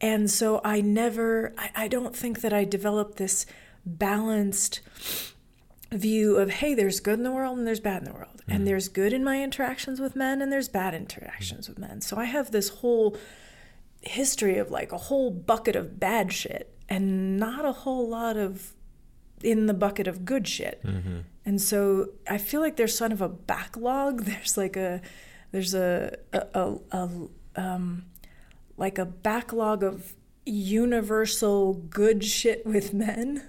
[0.00, 3.46] and so I never, I, I don't think that I developed this
[3.84, 4.80] balanced
[5.90, 8.42] view of, hey, there's good in the world and there's bad in the world.
[8.42, 8.52] Mm-hmm.
[8.52, 12.00] And there's good in my interactions with men and there's bad interactions with men.
[12.00, 13.16] So I have this whole
[14.02, 18.74] history of like a whole bucket of bad shit and not a whole lot of
[19.42, 20.82] in the bucket of good shit.
[20.84, 21.20] Mm-hmm.
[21.46, 24.24] And so I feel like there's sort of a backlog.
[24.24, 25.00] There's like a,
[25.52, 27.08] there's a, a, a, a
[27.54, 28.04] um,
[28.76, 33.46] like a backlog of universal good shit with men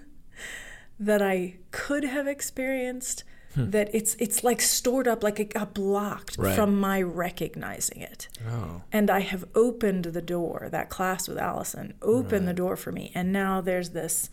[1.00, 3.24] that I could have experienced
[3.54, 3.72] hmm.
[3.72, 6.56] that it's it's like stored up like it got blocked right.
[6.56, 8.30] from my recognizing it.
[8.48, 8.84] Oh.
[8.92, 12.54] And I have opened the door, that class with Alison opened right.
[12.54, 14.30] the door for me and now there's this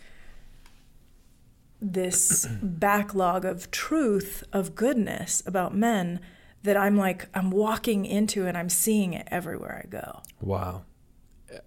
[1.92, 6.20] this backlog of truth of goodness about men
[6.62, 10.22] that I'm like I'm walking into and I'm seeing it everywhere I go.
[10.40, 10.84] Wow,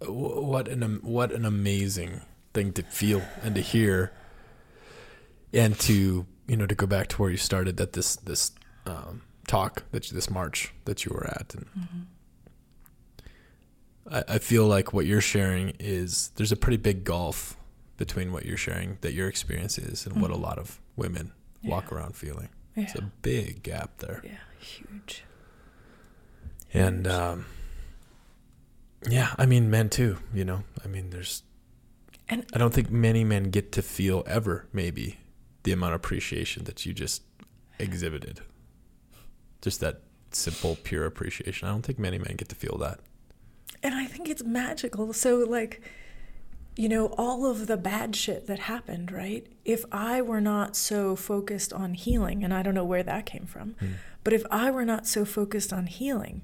[0.05, 2.21] what an what an amazing
[2.53, 4.11] thing to feel and to hear,
[5.53, 8.51] and to you know to go back to where you started that this this
[8.87, 11.65] um, talk that you, this march that you were at and.
[11.77, 11.99] Mm-hmm.
[14.09, 17.57] I, I feel like what you're sharing is there's a pretty big gulf
[17.97, 20.21] between what you're sharing that your experience is and mm-hmm.
[20.21, 20.43] what a mm-hmm.
[20.43, 21.31] lot of women
[21.61, 21.71] yeah.
[21.71, 22.49] walk around feeling.
[22.75, 22.83] Yeah.
[22.83, 24.21] It's a big gap there.
[24.23, 25.23] Yeah huge.
[26.73, 27.45] And um,
[29.09, 30.17] yeah, I mean, men too.
[30.33, 31.43] You know, I mean, there's.
[32.29, 35.17] And I don't think many men get to feel ever maybe
[35.63, 37.23] the amount of appreciation that you just
[37.79, 38.41] exhibited.
[39.61, 41.67] Just that simple, pure appreciation.
[41.67, 42.99] I don't think many men get to feel that.
[43.81, 45.13] And I think it's magical.
[45.13, 45.81] So, like,
[46.77, 49.47] you know, all of the bad shit that happened, right?
[49.65, 53.45] If I were not so focused on healing, and I don't know where that came
[53.45, 53.95] from, mm.
[54.27, 56.41] But if I were not so focused on healing,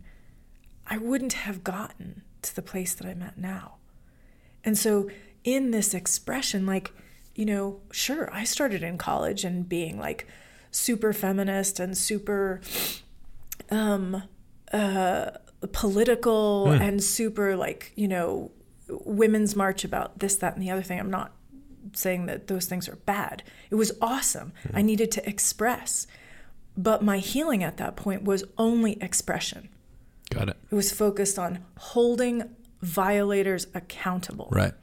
[0.87, 3.73] I wouldn't have gotten to the place that I'm at now.
[4.63, 5.09] And so,
[5.43, 6.93] in this expression, like,
[7.35, 10.25] you know, sure, I started in college and being like
[10.71, 12.61] super feminist and super
[13.69, 14.23] um,
[14.71, 15.31] uh,
[15.73, 16.79] political mm.
[16.79, 18.51] and super like, you know,
[19.03, 20.99] women's march about this, that, and the other thing.
[20.99, 21.33] I'm not
[21.93, 23.43] saying that those things are bad.
[23.69, 24.53] It was awesome.
[24.67, 24.71] Mm.
[24.77, 26.07] I needed to express.
[26.75, 29.69] But my healing at that point was only expression.
[30.29, 30.57] Got it.
[30.71, 34.49] It was focused on holding violators accountable.
[34.51, 34.73] Right.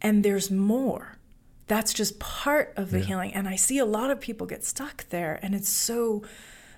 [0.00, 1.18] And there's more.
[1.66, 3.06] That's just part of the yeah.
[3.06, 3.34] healing.
[3.34, 5.38] And I see a lot of people get stuck there.
[5.42, 6.22] And it's so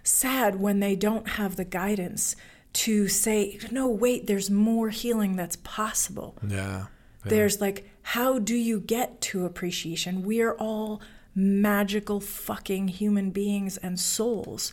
[0.03, 2.35] sad when they don't have the guidance
[2.79, 6.37] to say, no, wait, there's more healing that's possible.
[6.47, 6.59] Yeah.
[6.59, 6.87] yeah.
[7.25, 10.23] There's like, how do you get to appreciation?
[10.23, 11.01] We are all
[11.35, 14.73] magical fucking human beings and souls?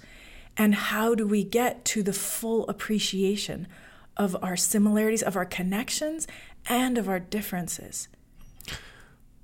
[0.55, 3.67] And how do we get to the full appreciation
[4.15, 6.27] of our similarities, of our connections,
[6.67, 8.07] and of our differences?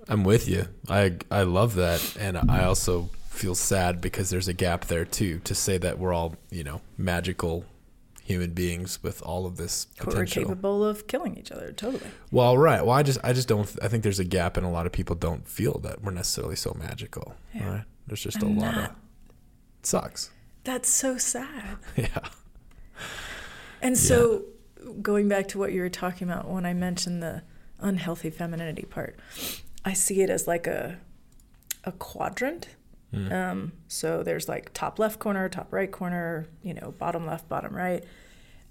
[0.08, 0.68] I'm with you.
[0.88, 5.40] I I love that, and I also feel sad because there's a gap there too.
[5.46, 7.66] To say that we're all you know magical
[8.32, 10.42] human beings with all of this potential.
[10.44, 12.10] We're capable of killing each other, totally.
[12.32, 12.86] Well, right.
[12.86, 13.70] Well, I just, I just don't.
[13.82, 16.56] I think there's a gap, and a lot of people don't feel that we're necessarily
[16.56, 17.36] so magical.
[17.54, 17.70] Yeah.
[17.70, 17.84] Right?
[18.08, 18.84] There's just and a lot of.
[18.86, 18.92] It
[19.84, 20.32] sucks.
[20.64, 21.78] That's so sad.
[21.96, 22.08] yeah.
[23.82, 24.44] And so,
[24.84, 24.92] yeah.
[25.02, 27.44] going back to what you were talking about when I mentioned the
[27.80, 29.20] unhealthy femininity part.
[29.84, 31.00] I see it as like a
[31.84, 32.68] a quadrant.
[33.14, 33.32] Mm.
[33.32, 37.76] Um, so there's like top left corner, top right corner, you know, bottom left, bottom
[37.76, 38.04] right.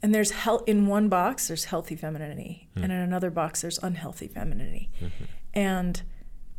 [0.02, 2.84] And there's health in one box, there's healthy femininity, Mm.
[2.84, 4.90] and in another box, there's unhealthy femininity.
[4.98, 5.24] Mm-hmm.
[5.52, 6.02] And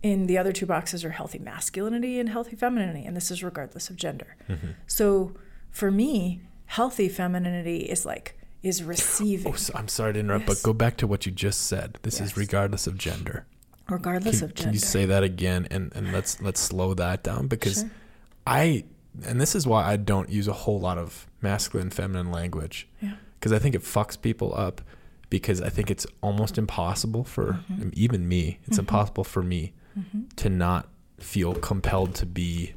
[0.03, 3.89] in the other two boxes are healthy masculinity and healthy femininity, and this is regardless
[3.89, 4.35] of gender.
[4.49, 4.67] Mm-hmm.
[4.87, 5.33] So
[5.71, 10.61] for me, healthy femininity is like is receiving, Oh, so, I'm sorry to interrupt, Yes.
[10.61, 11.97] but go back to what you just said.
[12.03, 13.45] This is regardless of gender.
[13.89, 17.47] regardless Can, of can you say that again and, and let's let's slow that down
[17.47, 17.89] because Sure.
[18.45, 18.83] I
[19.25, 23.15] and this is why I don't use a whole lot of masculine feminine language Yeah.
[23.41, 24.81] Because I think it fucks people up
[25.31, 27.89] because I think it's almost impossible for Mm-hmm.
[27.93, 29.73] even me it's impossible for me
[30.37, 30.87] to not
[31.19, 32.73] feel compelled to be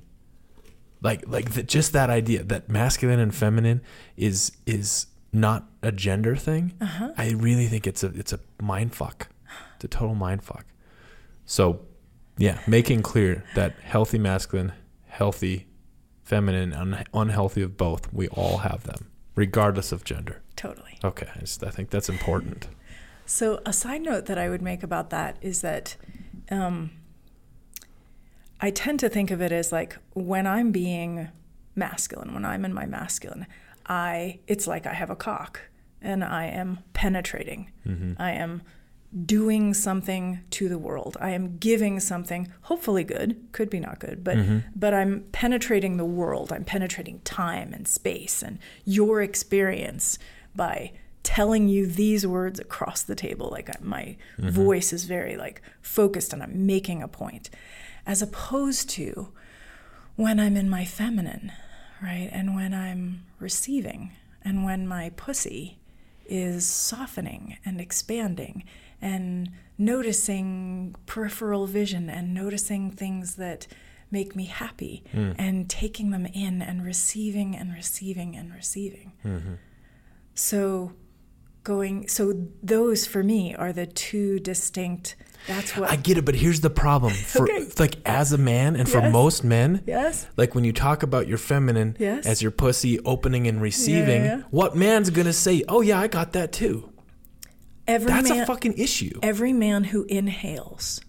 [1.02, 3.80] like like the, just that idea that masculine and feminine
[4.16, 6.72] is is not a gender thing.
[6.80, 7.12] Uh-huh.
[7.18, 9.28] I really think it's a it's a mind fuck.
[9.76, 10.64] It's a total mind fuck.
[11.44, 11.80] So
[12.38, 14.72] yeah making clear that healthy masculine
[15.06, 15.66] healthy
[16.24, 20.98] feminine un- unhealthy of both we all have them regardless of gender Totally.
[21.02, 22.68] okay I, just, I think that's important
[23.26, 25.96] So, a side note that I would make about that is that
[26.50, 26.90] um,
[28.60, 31.28] I tend to think of it as like when I'm being
[31.74, 33.46] masculine, when I'm in my masculine,
[33.86, 35.60] I it's like I have a cock
[36.02, 37.70] and I am penetrating.
[38.18, 38.62] I am
[39.24, 41.16] doing something to the world.
[41.20, 44.36] I am giving something, hopefully good, could be not good, but
[44.76, 46.52] but I'm penetrating the world.
[46.52, 50.18] I'm penetrating time and space and your experience
[50.54, 50.92] by
[51.22, 53.48] telling you these words across the table.
[53.50, 54.50] Like I- my mm-hmm.
[54.50, 57.50] voice is very like focused and I'm making a point.
[58.06, 59.32] As opposed to
[60.16, 61.50] when I'm in my feminine,
[62.02, 62.28] right?
[62.30, 65.78] And when I'm receiving and when my pussy
[66.26, 68.64] is softening and expanding
[69.00, 73.66] and noticing peripheral vision and noticing things that
[74.10, 75.34] make me happy mm.
[75.38, 79.12] and taking them in and receiving and receiving and receiving.
[79.24, 79.54] Mm-hmm.
[80.34, 80.92] So
[81.62, 85.16] going so those for me are the two distinct
[85.46, 87.66] that's what I get it but here's the problem for Okay.
[87.78, 89.12] like as a man and for Yes.
[89.12, 90.26] most men Yes.
[90.36, 92.26] like when you talk about your feminine Yes.
[92.26, 94.42] as your pussy opening and receiving yeah.
[94.50, 96.90] what man's gonna say oh yeah I got that too
[97.88, 101.00] Every that's man a fucking issue every man who inhales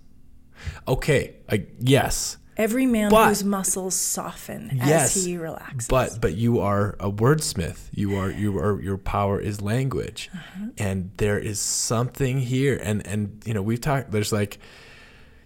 [0.87, 5.87] okay I yes Every man But- whose muscles soften yes as he relaxes.
[5.89, 10.67] but but you are a wordsmith you are you are your power is language Uh-huh.
[10.77, 14.57] and there is something here and and you know we've talked there's like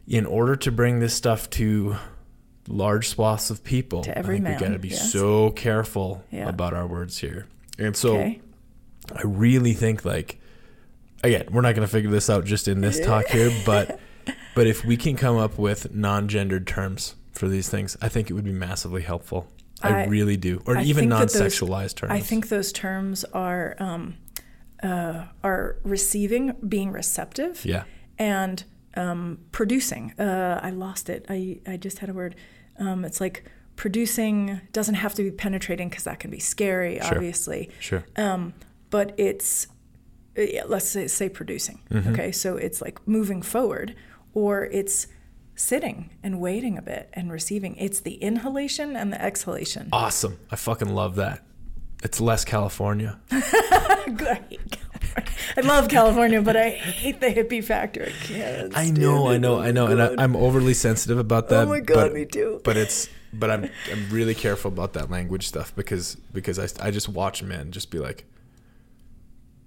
[0.07, 1.95] in order to bring this stuff to
[2.68, 5.12] large swaths of people To every I think man, we got to be yes.
[5.12, 6.47] so careful Yeah.
[6.47, 7.47] about our words here
[7.80, 8.39] and so okay.
[9.16, 10.39] I really think like
[11.24, 13.99] again, we're not going to figure this out just in this talk here, but
[14.55, 18.33] but if we can come up with non-gendered terms for these things, I think it
[18.33, 19.47] would be massively helpful.
[19.81, 22.11] I, I- really do, or I even that those- non-sexualized terms.
[22.11, 24.15] I think those terms are um,
[24.83, 27.83] uh, are receiving, being receptive, yeah,
[28.17, 28.61] and
[28.95, 30.13] um, producing.
[30.19, 31.25] Uh, I lost it.
[31.29, 32.35] I I just had a word.
[32.77, 33.45] Um, it's like
[33.77, 37.15] producing doesn't have to be penetrating because that can be scary, Sure.
[37.15, 37.69] obviously.
[37.79, 38.03] sure.
[38.17, 38.53] um,
[38.89, 39.67] but it's
[40.37, 42.11] uh, let's say, say producing Mm-hmm.
[42.11, 43.95] okay so it's like moving forward
[44.34, 45.07] or it's
[45.55, 50.39] sitting and waiting a bit and receiving it's the inhalation and the exhalation Awesome.
[50.49, 51.43] I fucking love that.
[52.01, 53.19] It's less California.
[53.32, 54.39] I.
[55.57, 58.07] I love California, but I hate the hippie factor.
[58.07, 58.77] I can't.
[58.77, 59.27] I know.
[59.27, 61.67] I know, Oh I know, and I, I'm overly sensitive about oh that.
[61.67, 62.61] Oh my God, but, me too.
[62.63, 66.91] But it's, but I'm, I'm really careful about that language stuff because, because I, I
[66.91, 68.25] just watch men just be like,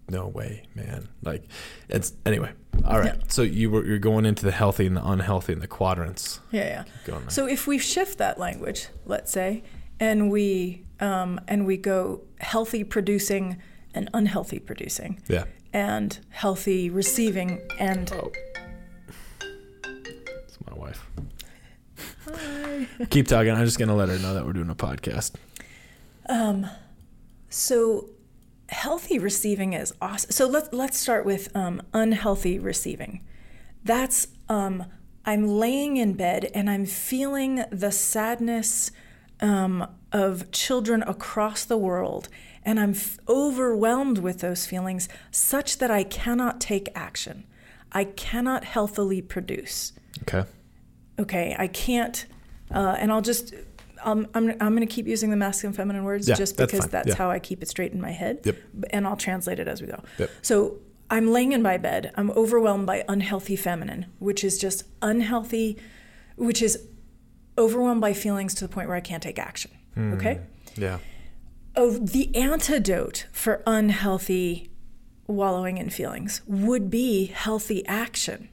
[0.09, 1.09] no way, man.
[1.23, 1.45] Like,
[1.89, 2.53] it's anyway.
[2.85, 3.15] All right.
[3.17, 3.23] Yeah.
[3.29, 6.41] So you were, you're going into the healthy and the unhealthy and the quadrants.
[6.51, 7.19] yeah, yeah.
[7.29, 9.63] So if we shift that language, let's say,
[10.01, 13.59] and we um, and we go healthy producing
[13.95, 15.45] and unhealthy producing, yeah.
[15.73, 18.33] and healthy receiving and Oh.
[19.41, 21.07] It's my wife.
[22.25, 22.87] Hi.
[23.11, 23.51] Keep talking.
[23.53, 25.33] I'm just gonna let her know that we're doing a podcast.
[26.29, 26.67] um,
[27.51, 28.09] so
[28.73, 30.31] healthy receiving is awesome.
[30.31, 33.23] So let's let's start with um, unhealthy receiving.
[33.85, 34.87] That's um,
[35.25, 38.91] I'm laying in bed and I'm feeling the sadness
[39.41, 42.29] um, of children across the world,
[42.65, 47.45] and I'm f- overwhelmed with those feelings, such that I cannot take action.
[47.91, 49.93] I cannot healthily produce.
[50.23, 50.49] Okay.
[51.19, 52.27] okay, I can't,
[52.71, 53.55] uh, and I'll just,
[54.05, 56.91] um, I'm, I'm going to keep using the masculine feminine words Yeah, just because fine.
[56.91, 57.15] that's Yeah.
[57.17, 58.41] how I keep it straight in my head.
[58.45, 58.57] Yep.
[58.91, 60.03] And I'll translate it as we go.
[60.19, 60.31] Yep.
[60.43, 60.79] So
[61.11, 62.11] I'm laying in my bed.
[62.17, 65.77] I'm overwhelmed by unhealthy feminine, which is just unhealthy,
[66.37, 66.87] which is
[67.59, 69.71] overwhelmed by feelings to the point where I can't take action.
[69.97, 70.41] Okay?
[70.77, 70.99] Yeah.
[71.77, 74.71] Oh, the antidote for unhealthy
[75.27, 78.49] wallowing in feelings would be healthy action.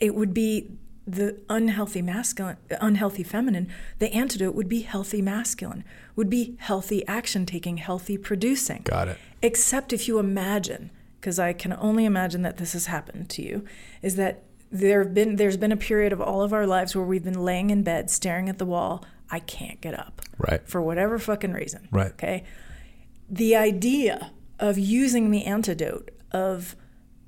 [0.00, 0.72] It would be
[1.08, 3.68] the unhealthy masculine, unhealthy feminine.
[3.98, 5.82] The antidote would be healthy masculine,
[6.14, 8.82] would be healthy action taking, healthy producing.
[8.84, 9.18] Got it.
[9.40, 13.64] Except if you imagine, because I can only imagine that this has happened to you,
[14.02, 17.04] is that there have been there's been a period of all of our lives where
[17.04, 19.02] we've been laying in bed staring at the wall.
[19.30, 20.66] I can't get up Right.
[20.68, 21.88] for whatever fucking reason.
[21.90, 22.12] Right.
[22.12, 22.44] Okay.
[23.30, 26.76] The idea of using the antidote of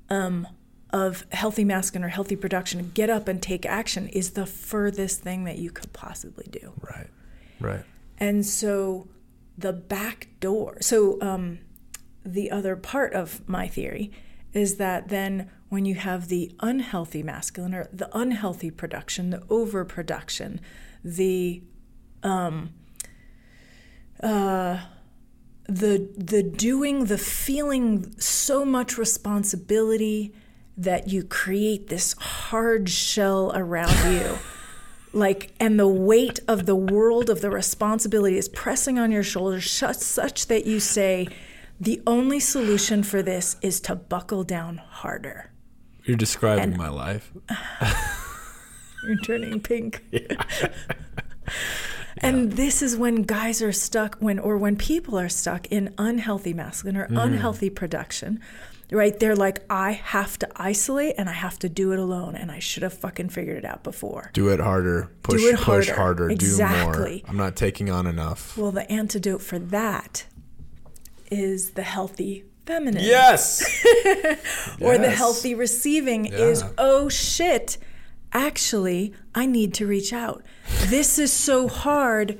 [0.09, 0.47] um,
[0.93, 5.45] of healthy masculine or healthy production, get up and take action, is the furthest thing
[5.45, 6.73] that you could possibly do.
[6.81, 7.07] Right.
[7.59, 7.85] Right.
[8.17, 9.07] And so
[9.57, 11.59] the back door, so um,
[12.25, 14.11] the other part of my theory
[14.53, 20.59] is that then when you have the unhealthy masculine or the unhealthy production, the overproduction,
[21.03, 21.63] the
[22.23, 22.71] um,
[24.21, 24.81] uh,
[25.67, 30.33] the the doing, the feeling so much responsibility
[30.77, 34.37] that you create this hard shell around you.
[35.13, 39.69] Like and the weight of the world of the responsibility is pressing on your shoulders
[39.69, 41.27] such, that you say
[41.81, 45.51] the only solution for this is to buckle down harder.
[46.05, 47.29] You're describing my life.
[49.03, 50.01] you're turning pink.
[52.17, 56.53] And this is when guys are stuck when or when people are stuck in unhealthy
[56.53, 57.17] masculine or mm-hmm.
[57.17, 58.39] unhealthy production
[58.91, 62.51] right they're like i have to isolate and i have to do it alone and
[62.51, 65.09] i should have fucking figured it out before Do it harder.
[65.23, 65.95] Push it push harder.
[65.95, 66.27] harder.
[66.27, 67.21] Do Exactly.
[67.23, 67.29] more.
[67.29, 68.57] I'm not taking on enough.
[68.57, 70.25] Well, the antidote for that
[71.31, 73.03] is the healthy feminine.
[73.03, 73.63] Yes.
[74.81, 77.77] Or the healthy receiving is, oh shit,
[78.33, 80.43] actually, I need to reach out.
[80.87, 82.39] This is so hard.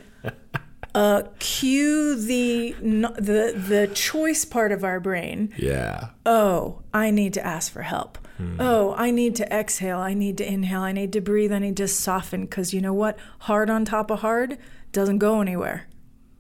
[0.94, 5.54] Uh, cue the the the choice part of our brain.
[5.58, 6.10] Yeah.
[6.26, 8.18] Oh, I need to ask for help.
[8.38, 8.58] Hmm.
[8.60, 10.00] Oh, I need to exhale.
[10.00, 10.82] I need to inhale.
[10.82, 11.54] I need to breathe.
[11.54, 12.42] I need to soften.
[12.42, 13.18] Because you know what?
[13.40, 14.58] Hard on top of hard
[14.92, 15.88] doesn't go anywhere.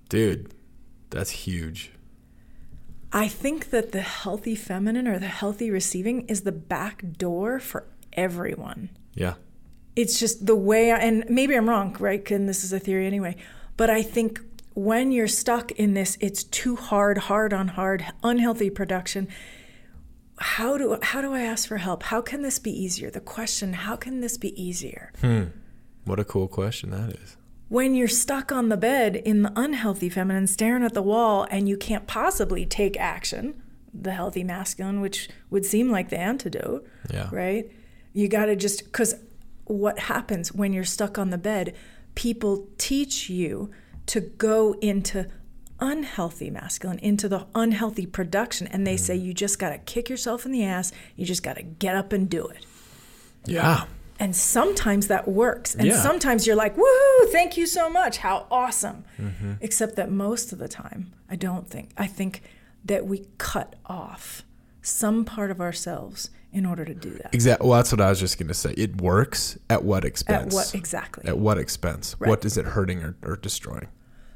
[0.09, 0.53] Dude,
[1.09, 1.91] that's huge.
[3.13, 7.85] I think that the healthy feminine or the healthy receiving is the back door for
[8.13, 8.89] everyone.
[9.13, 9.35] Yeah.
[9.95, 12.29] It's just the way, I, and maybe I'm wrong, right?
[12.31, 13.35] And this is a theory anyway.
[13.81, 14.39] But I think
[14.75, 19.27] when you're stuck in this, it's too hard, hard on hard, unhealthy production.
[20.37, 22.03] How do how do I ask for help?
[22.03, 23.09] How can this be easier?
[23.09, 25.11] The question, how can this be easier?
[25.21, 25.45] Hmm.
[26.05, 27.37] What a cool question that is.
[27.69, 31.67] when you're stuck on the bed in the unhealthy feminine staring at the wall and
[31.69, 33.43] you can't possibly take action
[33.93, 36.81] the healthy masculine which would seem like the antidote
[37.13, 37.29] Yeah.
[37.31, 37.63] right
[38.13, 39.15] you got to just because
[39.65, 41.73] what happens when you're stuck on the bed
[42.15, 43.71] people teach you
[44.07, 45.27] to go into
[45.79, 50.45] unhealthy masculine into the unhealthy production and they say you just got to kick yourself
[50.45, 52.65] in the ass you just got to get up and do it
[53.45, 53.85] Yeah.
[54.19, 55.73] and sometimes that works.
[55.73, 55.99] And Yeah.
[55.99, 58.17] sometimes you're like, woohoo, thank you so much.
[58.19, 59.03] How awesome.
[59.19, 59.53] Mm-hmm.
[59.61, 61.89] Except that most of the time, I don't think.
[61.97, 62.43] I think
[62.85, 64.43] that we cut off
[64.83, 67.33] some part of ourselves in order to do that.
[67.33, 67.67] Exactly.
[67.67, 68.73] Well, that's what I was just going to say.
[68.77, 70.53] It works at what expense?
[70.53, 71.27] At what exactly?
[71.27, 72.15] At what expense?
[72.19, 72.29] Right.
[72.29, 73.87] What is it hurting or, or destroying?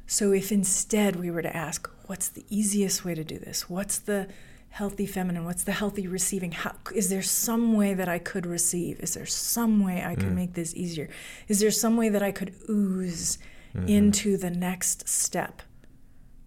[0.08, 3.70] So if instead we were to ask, what's the easiest way to do this?
[3.70, 4.28] What's the
[4.70, 5.46] healthy feminine?
[5.46, 6.52] What's the healthy receiving?
[6.52, 9.00] How is there some way that I could receive?
[9.00, 10.36] Is there some way I could mm.
[10.36, 11.10] make this easier?
[11.48, 13.38] Is there some way that I could ooze
[13.74, 13.88] mm-hmm.
[13.88, 15.62] into the next step?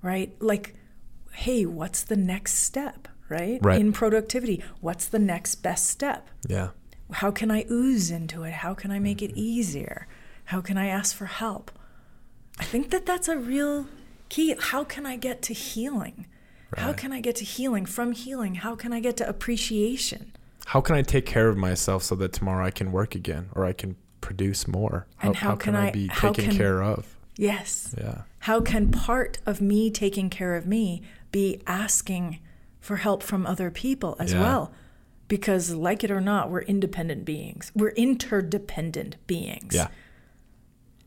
[0.02, 0.34] Right?
[0.40, 0.74] Like,
[1.32, 3.08] hey, what's the next step?
[3.28, 3.58] Right?
[3.62, 3.80] Right.
[3.80, 6.28] In productivity, what's the next best step?
[6.46, 6.70] Yeah.
[7.12, 8.52] How can I ooze into it?
[8.52, 9.40] How can I make it mm-hmm.
[9.40, 10.06] easier?
[10.44, 11.70] How can I ask for help?
[12.58, 13.86] I think that that's a real
[14.28, 14.54] key.
[14.58, 16.26] How can I get to healing?
[16.76, 17.86] How can I get to healing?
[17.86, 20.32] From healing, how can I get to appreciation?
[20.66, 23.64] How can I take care of myself so that tomorrow I can work again or
[23.64, 25.06] I can produce more?
[25.22, 27.16] And how can I- be taken can- care of?
[27.36, 27.94] Yes.
[27.96, 28.22] Yeah.
[28.40, 31.02] How can part of me taking care of me
[31.32, 32.40] be asking
[32.88, 34.40] for help from other people as Yeah.
[34.40, 34.72] well?
[35.28, 39.74] Because, like it or not, we're independent beings, we're interdependent beings.
[39.74, 39.88] Yeah.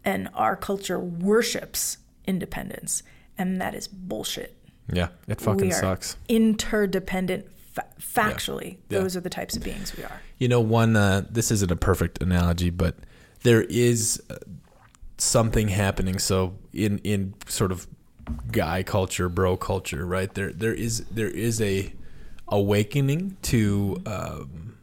[0.05, 3.01] And our culture worships independence.
[3.35, 4.55] And that is bullshit.
[4.93, 5.07] Yeah.
[5.27, 6.17] It fucking we are sucks.
[6.29, 8.99] interdependent fa- factually Yeah.
[8.99, 11.75] those are the types of beings we are You know, one, uh, this isn't a
[11.75, 12.95] perfect analogy, but
[13.41, 14.35] there is uh,
[15.17, 16.19] something happening.
[16.19, 17.87] So in, in sort of
[18.51, 20.33] guy culture, bro culture, right?
[20.33, 21.93] There, there is, there is a
[22.51, 24.77] awakening to um,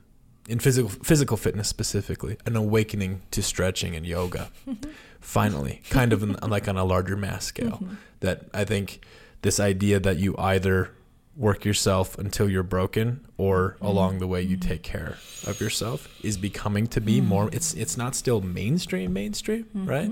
[0.49, 4.51] in physical physical fitness specifically, an awakening to stretching and yoga.
[5.21, 7.81] Finally, kind of in, like on a larger mass scale.
[7.83, 7.95] Mm-hmm.
[8.21, 9.05] That I think
[9.43, 10.91] this idea that you either
[11.37, 13.87] work yourself until you're broken or mm-hmm.
[13.87, 14.69] along the way you mm-hmm.
[14.69, 19.67] take care of yourself is becoming to be more it's it's not still mainstream mainstream
[19.75, 20.11] right?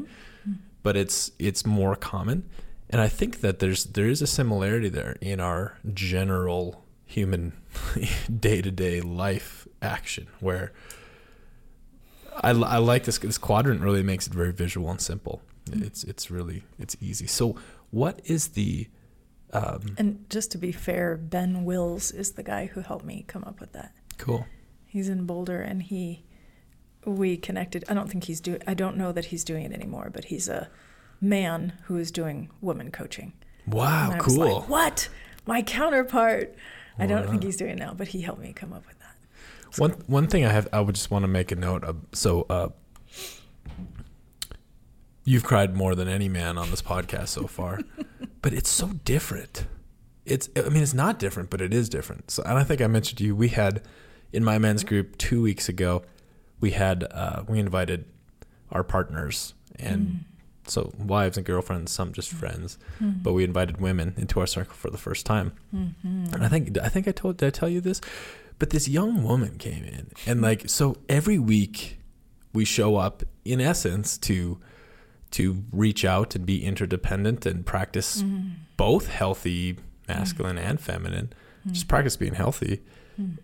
[0.82, 2.48] But it's it's more common
[2.90, 7.52] and i think that there's there is a similarity there in our general human
[8.40, 10.72] day-to-day life action where
[12.42, 16.30] I, I like this this quadrant really makes it very visual and simple it's it's
[16.30, 17.56] really it's easy so
[17.90, 18.88] what is the
[19.52, 23.44] um, And just to be fair, Ben Wills is the guy who helped me come
[23.44, 23.94] up with that.
[24.18, 24.46] cool
[24.84, 26.24] He's in Boulder and he
[27.04, 27.84] we connected.
[27.88, 30.48] I don't think he's doing I don't know that he's doing it anymore, but he's
[30.48, 30.68] a
[31.20, 33.32] man who is doing woman coaching.
[33.66, 35.08] wow and I was cool like, "What?
[35.46, 36.54] My counterpart."
[36.98, 39.78] I don't think he's doing it now, but he helped me come up with that.
[39.78, 42.46] One one thing I have I would just want to make a note of so
[42.48, 42.68] uh
[45.24, 47.80] you've cried more than any man on this podcast so far.
[48.42, 49.66] but it's so different.
[50.24, 52.30] It's I mean it's not different, but it is different.
[52.30, 53.82] So and I think I mentioned to you we had
[54.32, 56.02] in my men's group 2 weeks ago
[56.60, 58.06] we had uh we invited
[58.70, 60.24] our partners and
[60.66, 62.38] so wives and girlfriends, some just mm-hmm.
[62.38, 63.22] friends, mm-hmm.
[63.22, 65.52] but we invited women into our circle for the first time.
[65.74, 66.34] Mm-hmm.
[66.34, 68.00] And I think I think I told did I tell you this?
[68.58, 71.98] But this young woman came in and like so every week
[72.52, 74.58] we show up in essence to
[75.32, 78.24] to reach out and be interdependent and practice
[78.76, 81.32] both healthy masculine and feminine.
[81.70, 82.82] Just practice being healthy.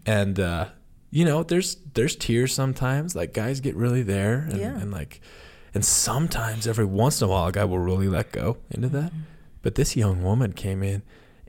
[0.06, 0.66] And uh
[1.10, 3.14] you know, there's there's tears sometimes.
[3.14, 4.78] Like guys get really there and, Yeah.
[4.78, 5.20] and like
[5.74, 9.10] and sometimes every once in a while a guy will really let go into that.
[9.10, 9.20] Mm-hmm.
[9.62, 11.02] But this young woman came in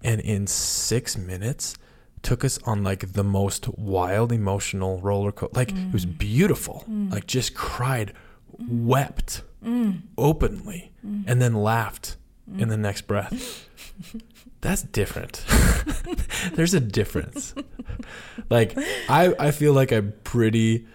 [0.04, 1.76] and in six minutes
[2.22, 5.56] took us on like the most wild emotional roller coaster.
[5.56, 6.18] Like it was mm.
[6.18, 6.86] beautiful.
[6.90, 7.12] Mm.
[7.12, 8.14] Like just cried,
[8.58, 8.86] mm.
[8.86, 9.44] wept
[10.18, 10.92] openly,
[11.28, 12.18] and then laughed
[12.58, 13.68] in the next breath.
[14.62, 15.44] That's different.
[16.54, 17.54] There's a difference.
[18.50, 18.78] like
[19.10, 20.88] I, I feel like I'm pretty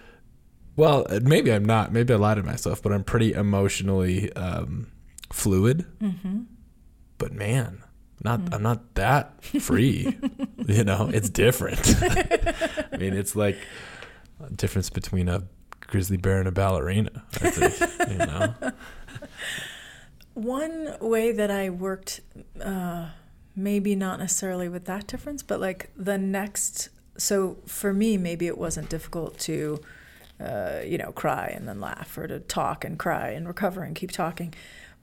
[0.79, 1.91] well, maybe I'm not.
[1.91, 4.87] Maybe I lied to myself, but I'm pretty emotionally um,
[5.29, 5.85] fluid.
[7.17, 7.83] But man,
[8.23, 10.17] not I'm not that free.
[10.67, 11.95] you know, it's different.
[12.01, 13.57] I mean, it's like
[14.41, 15.43] a difference between a
[15.81, 17.25] grizzly bear and a ballerina.
[17.41, 18.53] I think, you know.
[20.33, 22.21] One way that I worked,
[22.61, 23.09] uh,
[23.53, 26.87] maybe not necessarily with that difference, but like the next.
[27.17, 29.81] So for me, maybe it wasn't difficult to,
[30.39, 33.95] uh, you know, cry and then laugh, or to talk and cry and recover and
[33.95, 34.53] keep talking.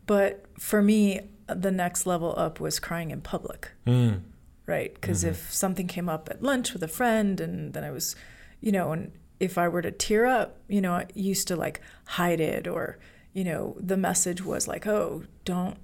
[0.07, 4.21] But for me, the next level up was crying in public Mm.
[4.67, 4.93] right?
[4.95, 8.17] Because if something came up at lunch with a friend, and then I was,
[8.61, 11.81] you know, and if I were to tear up, you know, I used to like
[12.07, 12.99] hide it, or
[13.33, 15.77] you know, the message was like, oh, don't,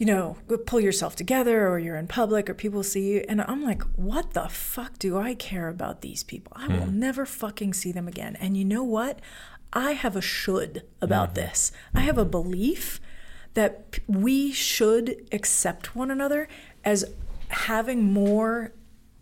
[0.00, 3.62] you know, pull yourself together, or you're in public, or people see you, and I'm
[3.62, 6.54] like, what the fuck do I care about these people?
[6.56, 6.98] I will hmm.
[6.98, 8.34] never fucking see them again.
[8.40, 9.20] And you know what?
[9.74, 11.34] I have a should about hmm.
[11.34, 11.70] this.
[11.94, 12.98] I have a belief
[13.52, 16.48] that p- we should accept one another
[16.82, 17.04] as
[17.48, 18.72] having more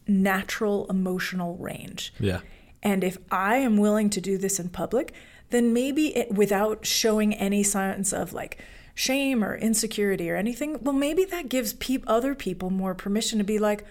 [0.06, 2.14] natural emotional range.
[2.20, 2.38] Yeah.
[2.84, 5.12] And if I am willing to do this in public,
[5.50, 8.62] then maybe it, without showing any signs of like
[8.98, 13.44] shame or insecurity or anything, well, maybe that gives peop other people more permission to
[13.44, 13.84] be like,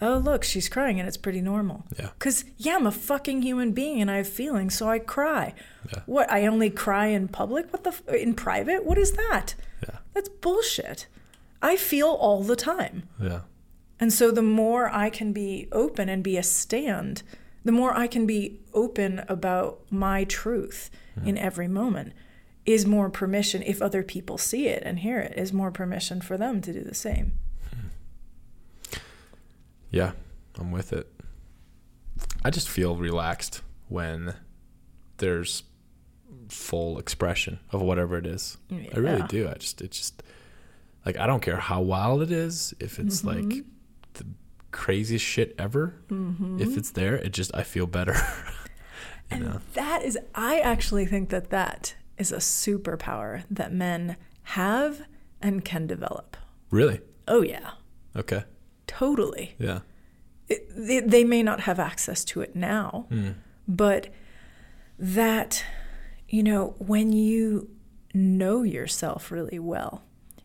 [0.00, 1.84] oh, look, she's crying and it's pretty normal.
[1.98, 2.10] Yeah.
[2.16, 5.54] Because, yeah, I'm a fucking human being and I have feelings, so I cry.
[5.92, 6.02] Yeah.
[6.06, 7.72] What, I only cry in public?
[7.72, 8.84] What the, f- uh, in private?
[8.84, 9.56] What is that?
[9.82, 9.98] Yeah.
[10.14, 11.08] That's bullshit.
[11.60, 13.08] I feel all the time.
[13.20, 13.40] Yeah.
[13.98, 17.24] And so the more I can be open and be a stand,
[17.64, 20.88] the more I can be open about my truth
[21.24, 22.12] in every moment
[22.64, 26.36] is more permission if other people see it and hear it is more permission for
[26.36, 27.32] them to do the same.
[29.90, 30.12] Yeah,
[30.58, 31.12] I'm with it.
[32.44, 34.34] I just feel relaxed when
[35.18, 35.64] there's
[36.48, 38.56] full expression of whatever it is.
[38.70, 39.48] I really do.
[39.48, 40.22] I just it just
[41.04, 43.50] like I don't care how wild it is, if it's mm-hmm.
[43.50, 43.64] like
[44.14, 44.26] the
[44.70, 45.94] craziest shit ever.
[46.08, 46.60] Mm-hmm.
[46.60, 48.16] If it's there, it just I feel better.
[49.30, 49.60] And know.
[49.72, 55.02] that is I actually think that that is a superpower that men have
[55.40, 56.36] and can develop.
[56.70, 57.00] Really?
[57.28, 57.72] Oh yeah,
[58.16, 58.44] Okay.
[58.86, 59.54] totally.
[59.58, 59.80] Yeah.
[60.48, 63.30] it, they, they may not have access to it now, hmm.
[63.66, 64.08] but
[64.98, 65.64] that,
[66.28, 67.70] you know, when you
[68.14, 70.02] know yourself really well,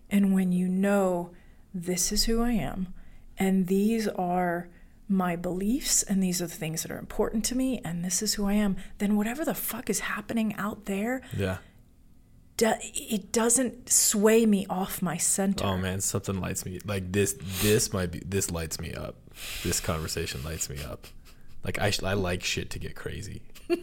[0.10, 1.32] and when you know
[1.74, 2.94] this is who I am,
[3.38, 4.70] and these are
[5.10, 8.34] my beliefs and these are the things that are important to me and this is
[8.34, 11.58] who I am, then whatever the fuck is happening out there, Yeah.
[12.58, 15.66] do, it doesn't sway me off my center.
[15.66, 17.36] Oh man, something lights me like this.
[17.62, 18.20] This might be.
[18.26, 19.16] This lights me up.
[19.64, 21.08] This conversation lights me up.
[21.64, 23.44] Like I, I like shit to get crazy.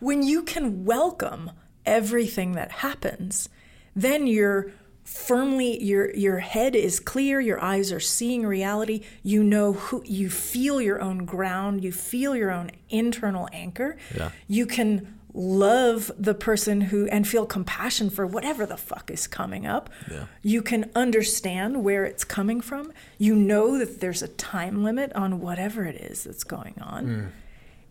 [0.00, 1.50] when you can welcome
[1.86, 3.48] everything that happens,
[3.96, 4.72] then you're
[5.08, 10.28] firmly your your head is clear, your eyes are seeing reality, you know who you
[10.28, 13.96] feel your own ground, you feel your own internal anchor.
[14.16, 14.30] Yeah.
[14.46, 19.66] You can love the person who and feel compassion for whatever the fuck is coming
[19.66, 19.88] up.
[20.10, 20.26] Yeah.
[20.42, 22.92] You can understand where it's coming from.
[23.18, 27.06] You know that there's a time limit on whatever it is that's going on.
[27.06, 27.30] Mm.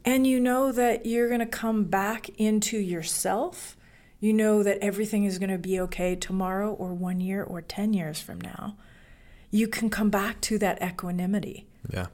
[0.05, 3.75] And you know that you're going to come back into yourself.
[4.19, 7.93] You know that everything is going to be okay tomorrow or one year or 10
[7.93, 8.75] years from now.
[9.51, 11.67] You can come back to that equanimity.
[11.91, 12.07] Yeah.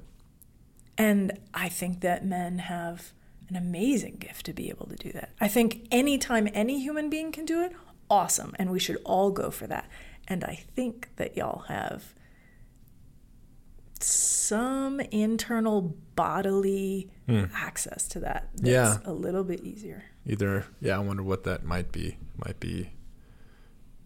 [0.97, 3.13] And I think that men have
[3.49, 5.31] an amazing gift to be able to do that.
[5.39, 7.73] I think anytime any human being can do it,
[8.09, 8.53] awesome.
[8.59, 9.89] And we should all go for that.
[10.27, 12.13] And I think that y'all have
[13.99, 17.45] some internal bodily hmm.
[17.53, 18.49] access to that.
[18.55, 18.97] That's Yeah.
[19.05, 20.03] a little bit easier.
[20.25, 20.65] Either.
[20.81, 20.97] Yeah.
[20.97, 22.17] I wonder what that might be.
[22.37, 22.91] Might be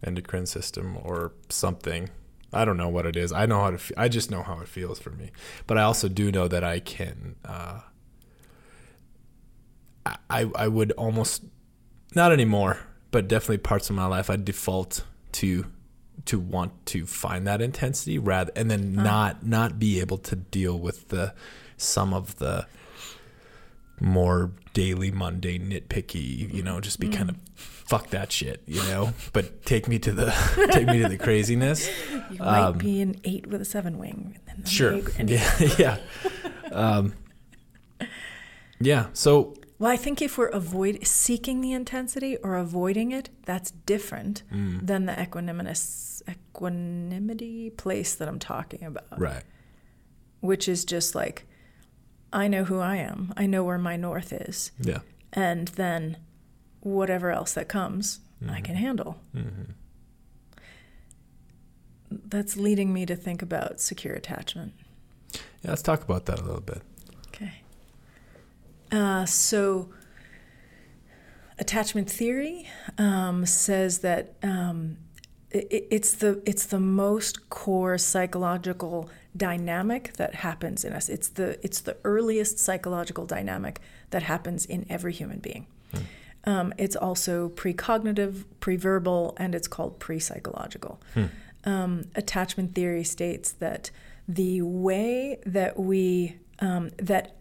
[0.04, 2.10] endocrine system or something.
[2.52, 3.32] I don't know what it is.
[3.32, 3.78] I know how to.
[3.78, 5.30] Fe- I just know how it feels for me.
[5.66, 7.36] But I also do know that I can.
[7.44, 7.80] Uh,
[10.30, 11.44] I I would almost
[12.14, 12.78] not anymore,
[13.10, 15.66] but definitely parts of my life I default to
[16.24, 20.78] to want to find that intensity rather and then not not be able to deal
[20.78, 21.34] with the
[21.76, 22.66] some of the
[24.00, 29.12] more daily mundane nitpicky you know just be kind of fuck that shit you know?
[29.32, 30.26] But take me to the
[30.72, 31.88] take me to the craziness.
[32.30, 34.38] You might be an eight with a seven wing.
[34.46, 34.92] And then the sure.
[35.24, 35.98] yeah yeah.
[36.70, 37.14] Um
[38.80, 43.70] yeah so Well, I think if we're avoid seeking the intensity or avoiding it, that's
[43.86, 44.86] different Mm.
[44.86, 49.44] than the equanimous equanimity place that I'm talking about, right.
[50.40, 51.46] Which is just like
[52.32, 53.32] I know who I am.
[53.36, 55.00] I know where my north is, yeah
[55.32, 56.16] and then
[56.80, 59.20] whatever else that comes, I can handle.
[59.34, 59.72] Mm-hmm.
[62.10, 64.72] That's leading me to think about secure attachment.
[65.62, 66.82] yeah let's talk about that a little bit
[67.28, 67.52] Okay.
[68.90, 69.90] Uh, so,
[71.58, 72.66] attachment theory
[72.96, 74.96] um, says that um,
[75.50, 81.08] it's the it's the most core psychological dynamic that happens in us.
[81.08, 83.80] It's the it's the earliest psychological dynamic
[84.10, 85.66] that happens in every human being.
[86.44, 91.00] Um, it's also precognitive, preverbal, and it's called pre-psychological.
[91.64, 93.90] Um, attachment theory states that
[94.26, 97.36] the way that we um, that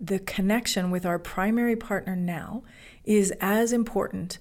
[0.00, 2.62] the connection with our primary partner now
[3.04, 4.38] is as important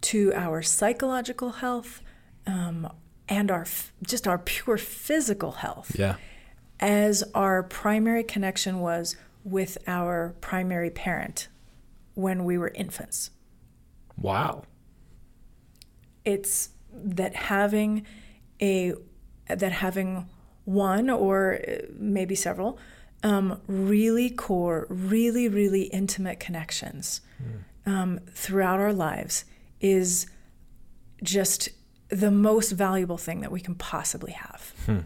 [0.00, 2.02] to our psychological health
[2.46, 2.90] um,
[3.28, 5.96] and our f- just our pure physical health.
[5.98, 6.16] Yeah.
[6.80, 11.48] As our primary connection was with our primary parent
[12.14, 13.30] when we were infants.
[14.16, 14.64] wow.
[16.24, 18.06] It's that having
[18.62, 18.94] a
[19.48, 20.26] that having
[20.64, 22.78] one or uh, maybe several
[23.22, 27.20] um, really core, really really intimate connections
[27.86, 29.44] um, throughout our lives
[29.80, 30.26] is
[31.22, 31.68] just
[32.08, 34.72] the most valuable thing that we can possibly have.
[34.86, 34.98] Hmm.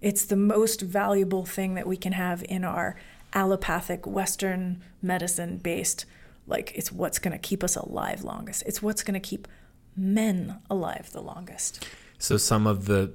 [0.00, 2.96] It's the most valuable thing that we can have in our
[3.34, 6.04] allopathic Western medicine based,
[6.46, 8.64] like, it's what's going to keep us alive longest.
[8.66, 9.48] It's what's going to keep
[9.96, 11.86] men alive the longest.
[12.18, 13.12] So some of the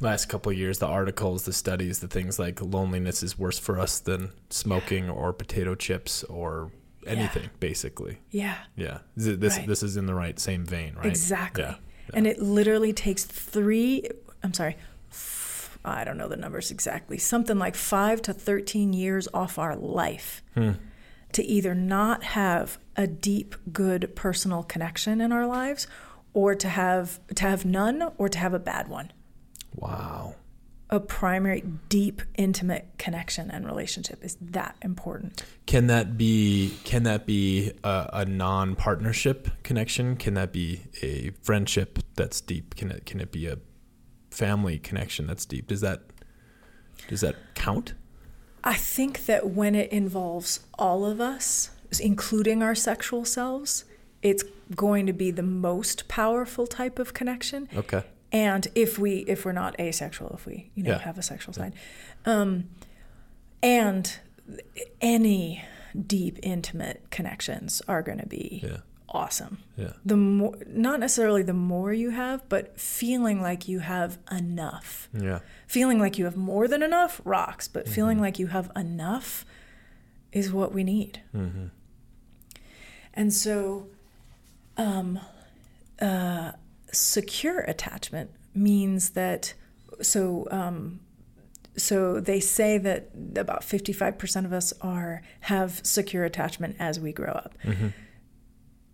[0.00, 3.78] last couple of years, the articles, the studies, the things like loneliness is worse for
[3.78, 6.70] us than smoking or potato chips or
[7.06, 8.18] anything, basically.
[8.30, 9.66] Yeah, Yeah, Is this Right.
[9.66, 11.06] this is in the right same vein, right?
[11.06, 11.64] exactly.
[11.64, 11.74] Yeah.
[12.12, 14.08] And it literally takes three,
[14.42, 14.76] I'm sorry,
[15.10, 19.76] f- I don't know the numbers exactly, something like five to 13 years off our
[19.76, 20.72] life hmm.
[21.32, 25.86] to either not have a deep, good personal connection in our lives
[26.32, 29.12] or to have to have none or to have a bad one.
[29.74, 30.34] Wow.
[30.90, 35.42] A primary, deep, intimate connection and relationship is that important.
[35.66, 40.16] Can that be can that be a, a non-partnership connection?
[40.16, 42.76] Can that be a friendship that's deep?
[42.76, 43.58] Can it can it be a
[44.30, 45.68] family connection that's deep?
[45.68, 46.02] Does that
[47.08, 47.94] does that count?
[48.62, 51.70] I think that when it involves all of us,
[52.00, 53.84] including our sexual selves,
[54.22, 54.42] it's
[54.74, 57.68] going to be the most powerful type of connection.
[57.76, 58.04] Okay.
[58.34, 60.98] And if we if we're not asexual if we you know Yeah.
[60.98, 61.72] have a sexual side
[62.26, 62.64] um
[63.62, 64.18] and
[65.00, 65.64] any
[66.06, 68.78] deep intimate connections are going to be Yeah.
[69.08, 69.92] awesome Yeah.
[70.04, 75.38] the more not necessarily the more you have but feeling like you have enough Yeah.
[75.68, 77.94] feeling like you have more than enough rocks but Mm-hmm.
[77.94, 79.46] feeling like you have enough
[80.32, 81.66] is what we need Mm-hmm.
[83.14, 83.86] and so
[84.76, 85.20] um,
[86.00, 86.50] uh,
[86.94, 89.54] secure attachment means that
[90.00, 91.00] so um,
[91.76, 97.32] so they say that about 55% of us are have secure attachment as we grow
[97.32, 97.88] up Mm-hmm.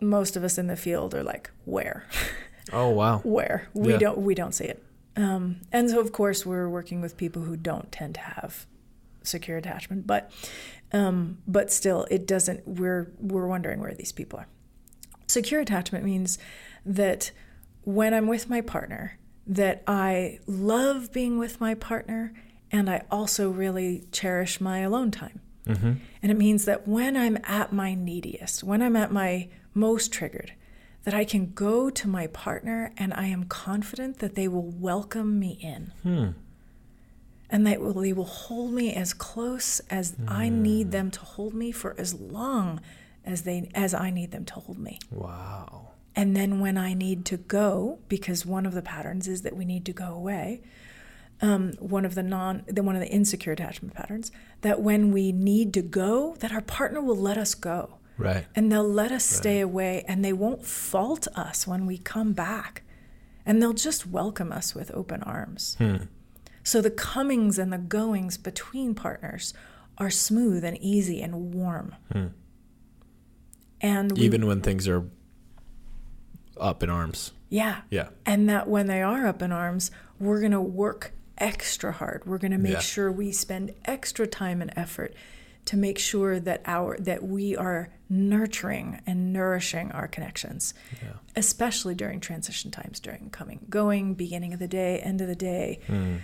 [0.01, 2.05] most of us in the field are like where
[2.73, 3.19] Oh wow.
[3.19, 3.97] where we Yeah.
[3.97, 4.83] don't we don't see it
[5.15, 8.65] um, and so of course we're working with people who don't tend to have
[9.23, 10.31] secure attachment but
[10.93, 14.47] um, but still it doesn't we're we're wondering where these people are
[15.27, 16.37] secure attachment means
[16.85, 17.31] that
[17.83, 19.17] when i'm with my partner
[19.47, 22.33] that i love being with my partner
[22.71, 25.93] and i also really cherish my alone time Mm-hmm.
[26.23, 30.53] and it means that when I'm at my neediest, when I'm at my most triggered,
[31.03, 35.39] that I can go to my partner and I am confident that they will welcome
[35.39, 35.93] me in.
[36.03, 36.27] Hmm.
[37.49, 41.53] And that will, they will hold me as close as I need them to hold
[41.53, 42.79] me for as long
[43.25, 44.99] as they as I need them to hold me.
[45.11, 45.89] Wow.
[46.15, 49.63] And then when I need to go, because one of the patterns is that we
[49.65, 50.61] need to go away,
[51.41, 54.31] um, one of the non, the one of the insecure attachment patterns,
[54.61, 58.45] that when we need to go, that our partner will let us go, Right.
[58.55, 62.83] and they'll let us stay away, and they won't fault us when we come back,
[63.45, 65.75] and they'll just welcome us with open arms.
[65.79, 65.95] Hmm.
[66.63, 69.53] So the comings and the goings between partners
[69.97, 71.95] are smooth and easy and warm.
[72.11, 72.27] Hmm.
[73.79, 75.05] And we, Even when things are
[76.61, 77.31] up in arms.
[77.49, 78.09] yeah, Yeah.
[78.25, 82.23] and that when they are up in arms, we're going to work extra hard.
[82.25, 82.79] We're going to make Yeah.
[82.79, 85.13] sure we spend extra time and effort
[85.65, 91.13] to make sure that our that we are nurturing and nourishing our connections, Yeah.
[91.35, 95.79] especially during transition times, during coming, going, beginning of the day, end of the day,
[95.87, 96.15] hmm.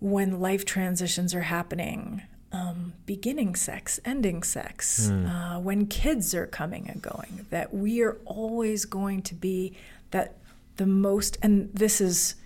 [0.00, 2.22] when life transitions are happening.
[2.50, 8.16] Um, beginning sex, ending sex, uh, when kids are coming and going, that we are
[8.24, 9.76] always going to be
[10.12, 10.38] that
[10.76, 12.36] the most, and this is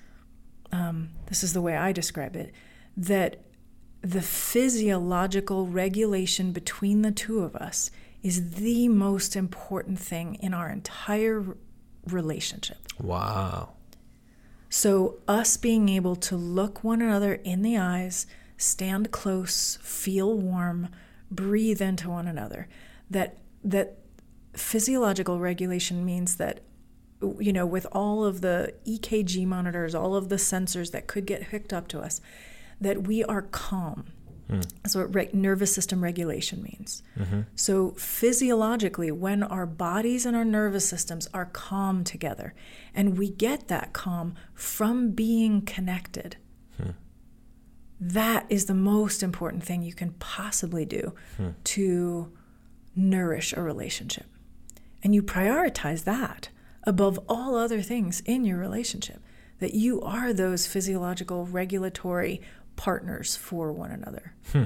[0.72, 2.52] um, this is the way I describe it,
[2.96, 3.42] that
[4.00, 7.90] the physiological regulation between the two of us
[8.22, 11.56] is the most important thing in our entire
[12.06, 12.78] relationship.
[13.00, 13.74] Wow.
[14.70, 18.26] So, us being able to look one another in the eyes,
[18.62, 20.88] stand close, feel warm,
[21.30, 22.68] breathe into one another,
[23.10, 23.98] that that
[24.54, 26.60] physiological regulation means that
[27.38, 31.44] you know with all of the EKG monitors, all of the sensors that could get
[31.44, 32.20] hooked up to us,
[32.80, 34.06] that we are calm.
[34.48, 34.60] Hmm.
[34.82, 37.02] That's what re- nervous system regulation means.
[37.18, 37.42] Mm-hmm.
[37.54, 42.54] So, physiologically, when our bodies and our nervous systems are calm together,
[42.94, 46.36] and we get that calm from being connected,
[46.76, 46.90] hmm.
[48.04, 51.50] That is the most important thing you can possibly do hmm.
[51.62, 52.32] to
[52.96, 54.26] nourish a relationship.
[55.04, 56.48] And you prioritize that
[56.82, 59.22] above all other things in your relationship,
[59.60, 62.40] that you are those physiological regulatory
[62.74, 64.64] partners for one another hmm.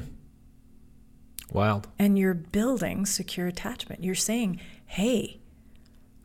[1.53, 1.89] Wild.
[1.99, 4.03] and you're building secure attachment.
[4.03, 5.41] You're saying, hey,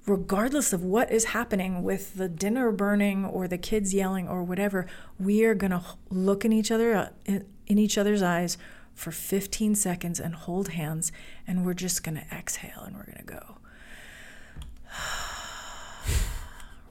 [0.06, 4.88] regardless of what is happening with the dinner burning or the kids yelling or whatever,
[5.20, 7.46] we are going to look in each other uh, in,
[7.78, 8.58] each other's eyes
[8.94, 11.12] for 15 seconds and hold hands
[11.48, 13.58] and we're just going to exhale and we're going to go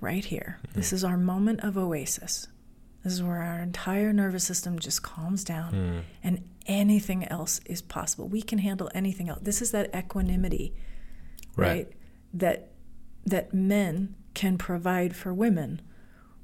[0.01, 0.59] right here.
[0.75, 2.49] This is our moment of oasis.
[3.05, 8.29] This is where our entire nervous system just calms down and anything else is possible.
[8.29, 9.41] We can handle anything else.
[9.43, 10.75] This is that equanimity,
[11.57, 11.69] Right.
[11.69, 11.93] right?
[12.35, 12.70] That
[13.25, 15.81] that men can provide for women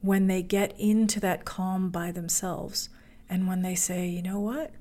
[0.00, 2.88] when they get into that calm by themselves
[3.28, 4.72] and when they say, "You know what?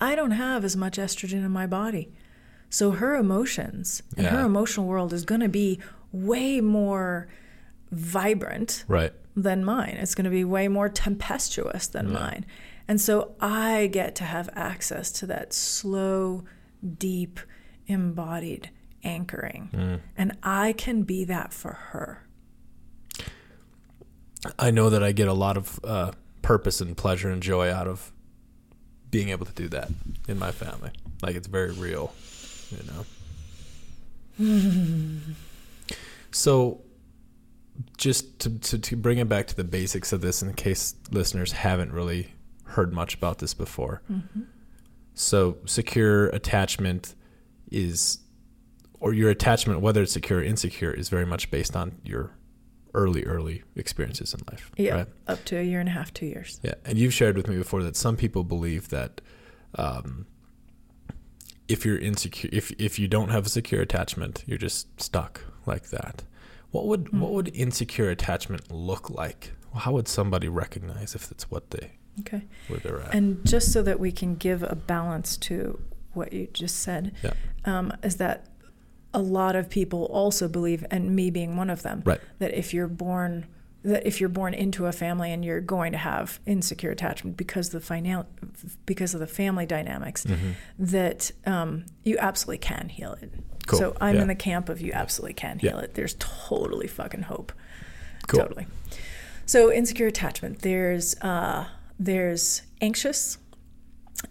[0.00, 2.12] I don't have as much estrogen in my body."
[2.70, 5.80] So her emotions and her emotional world is going to be
[6.12, 7.28] way more
[7.90, 9.12] vibrant Right.
[9.34, 9.96] than mine.
[9.98, 12.44] It's going to be way more tempestuous than mine.
[12.86, 16.44] And so I get to have access to that slow,
[16.98, 17.40] deep,
[17.86, 18.70] embodied
[19.02, 20.00] anchoring.
[20.16, 22.24] And I can be that for her.
[24.58, 27.88] I know that I get a lot of uh, purpose and pleasure and joy out
[27.88, 28.12] of
[29.10, 29.90] being able to do that
[30.28, 30.90] in my family.
[31.22, 32.12] Like it's very real,
[32.70, 32.78] you
[34.38, 35.18] know.
[36.30, 36.82] so
[37.96, 41.52] just to, to to bring it back to the basics of this, in case listeners
[41.52, 42.32] haven't really
[42.64, 44.02] heard much about this before.
[44.10, 44.42] Mm-hmm.
[45.14, 47.14] So secure attachment
[47.70, 48.18] is,
[49.00, 52.32] or your attachment, whether it's secure or insecure, is very much based on your
[52.94, 54.70] early, early experiences in life.
[54.76, 55.06] Yeah, Right?
[55.26, 56.58] up to a year and a half, two years.
[56.62, 56.74] Yeah.
[56.84, 59.20] And you've shared with me before that some people believe that
[59.74, 60.26] um,
[61.68, 65.90] if you're insecure, if, if you don't have a secure attachment, you're just stuck like
[65.90, 66.22] that.
[66.70, 67.34] What would what Mhm.
[67.34, 69.52] would insecure attachment look like?
[69.74, 72.42] How would somebody recognize if it's what they Okay.
[72.68, 73.14] where they're at?
[73.14, 75.80] And just so that we can give a balance to
[76.14, 77.32] what you just said, Yeah.
[77.64, 78.46] um, is that
[79.14, 82.20] a lot of people also believe, and me being one of them, Right.
[82.38, 83.46] that if you're born
[83.84, 87.68] that if you're born into a family and you're going to have insecure attachment because
[87.70, 88.26] the finan-
[88.86, 90.54] because of the family dynamics, Mhm.
[90.80, 93.32] that um, you absolutely can heal it.
[93.68, 93.78] Cool.
[93.78, 94.22] So I'm Yeah.
[94.22, 95.70] in the camp of you absolutely can Yeah.
[95.70, 95.94] heal it.
[95.94, 97.52] There's totally fucking hope.
[98.26, 98.40] Cool.
[98.40, 98.66] Totally.
[99.46, 100.58] So insecure attachment.
[100.62, 101.68] There's uh,
[102.00, 103.38] there's anxious.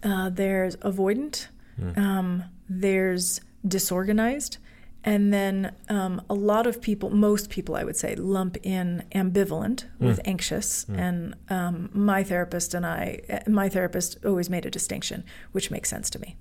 [0.02, 1.48] Uh, there's avoidant.
[1.80, 1.96] Mm.
[1.98, 4.58] Um, there's disorganized.
[5.04, 9.84] And then um, a lot of people, most people, I would say, lump in ambivalent
[9.98, 10.22] with Mm.
[10.28, 10.84] anxious.
[10.86, 10.98] Mm.
[10.98, 15.88] And um, my therapist and I, eh, my therapist always made a distinction, which makes
[15.88, 16.36] sense to me.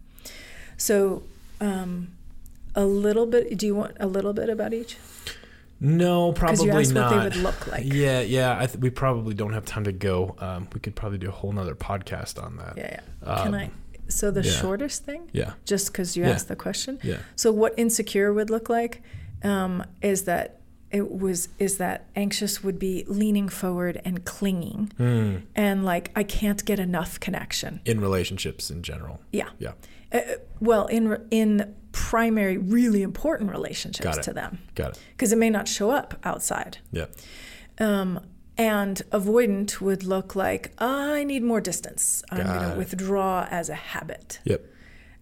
[0.76, 1.24] So,
[1.62, 2.10] um,
[2.76, 3.58] a little bit.
[3.58, 4.98] Do you want a little bit about each?
[5.80, 7.12] No, Because probably you asked not.
[7.12, 7.86] what they would look like.
[7.86, 8.58] Yeah, yeah.
[8.60, 10.36] I th- we probably don't have time to go.
[10.40, 12.74] Um, we could probably do a whole nother podcast on that.
[12.78, 13.36] Yeah, yeah.
[13.44, 13.70] Can Um, I?
[14.10, 14.52] So the yeah.
[14.52, 16.32] shortest thing, Yeah, just because you Yeah.
[16.32, 17.00] asked the question.
[17.04, 17.18] yeah.
[17.36, 19.02] So what insecure would look like
[19.44, 25.36] um, is that it was is that anxious would be leaning forward and clinging Hmm.
[25.56, 27.82] and like I can't get enough connection.
[27.86, 29.20] In relationships in general.
[29.32, 29.50] Yeah.
[29.60, 29.74] Yeah.
[30.14, 30.22] Uh,
[30.62, 35.00] well, in in primary, really important relationships to them, Got it.
[35.12, 36.78] because it may not show up outside.
[36.92, 37.08] Yeah.
[37.80, 38.20] Um,
[38.58, 42.24] and avoidant would look like I need more distance.
[42.32, 44.40] I'm going to withdraw as a habit.
[44.46, 44.66] Yep.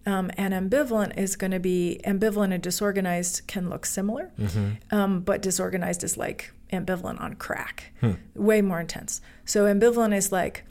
[0.06, 4.94] Um, and ambivalent is going to be ambivalent and disorganized can look similar, Mm-hmm.
[4.96, 8.12] um, but disorganized is like ambivalent on crack, Hmm.
[8.34, 9.20] way more intense.
[9.44, 10.64] So ambivalent is like,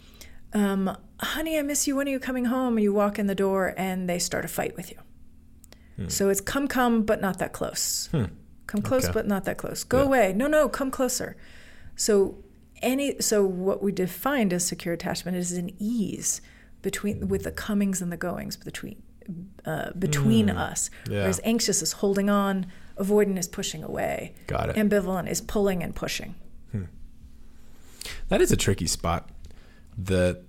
[0.54, 1.98] um, honey, I miss you.
[1.98, 2.80] When are you coming home?
[2.80, 4.98] You walk in the door and they start a fight with you.
[5.98, 6.08] Hmm.
[6.08, 8.08] So it's come, come, but not that close.
[8.12, 8.26] Hmm.
[8.68, 9.14] Come close, Okay.
[9.14, 9.84] but not that close.
[9.84, 10.06] Go Yeah.
[10.06, 10.34] away.
[10.34, 11.36] No, no, come closer.
[11.98, 12.38] So
[12.82, 16.42] any so what we defined as secure attachment is an ease
[16.82, 19.02] between with the comings and the goings between
[19.66, 20.58] uh, between Mm.
[20.58, 20.90] us.
[21.10, 21.22] Yeah.
[21.22, 22.68] Whereas anxious is holding on,
[22.98, 24.76] avoidant is pushing away, Got it.
[24.76, 26.36] ambivalent is pulling and pushing.
[28.30, 29.30] That is a tricky spot.
[29.98, 30.42] The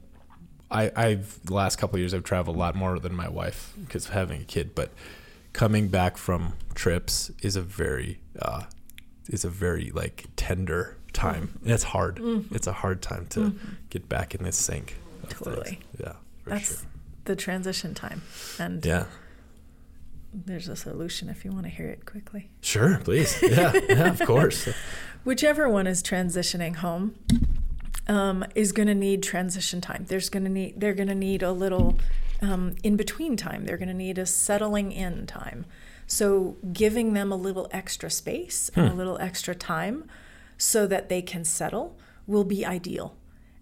[0.70, 3.72] I I've the last couple of years I've traveled a lot more than my wife
[3.80, 4.90] because of having a kid, but
[5.52, 8.64] coming back from trips is a very uh
[9.28, 11.58] is a very like tender time.
[11.62, 12.16] And it's hard.
[12.16, 12.54] Mhm.
[12.54, 13.58] It's a hard time to Mhm.
[13.90, 14.96] get back in this sync.
[15.24, 15.40] of things.
[15.42, 15.78] Totally.
[15.98, 16.12] Yeah.
[16.44, 16.88] That's sure.
[17.24, 18.22] the transition time.
[18.60, 19.06] And Yeah.
[20.32, 22.50] there's a solution if you want to hear it quickly.
[22.60, 23.36] Sure, please.
[23.42, 24.68] Yeah, yeah, of course.
[25.24, 27.16] Whichever one is transitioning home
[28.06, 30.04] um, is going to need transition time.
[30.08, 31.98] There's going to need they're going to need a little
[32.40, 33.64] um, in between time.
[33.64, 35.64] They're going to need a settling in time.
[36.06, 38.96] So giving them a little extra space and a Hmm.
[38.98, 40.04] little extra time
[40.58, 43.16] so that they can settle will be ideal.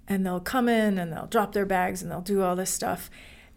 [0.07, 3.11] And they'll come in and they'll drop their bags and they'll do all this stuff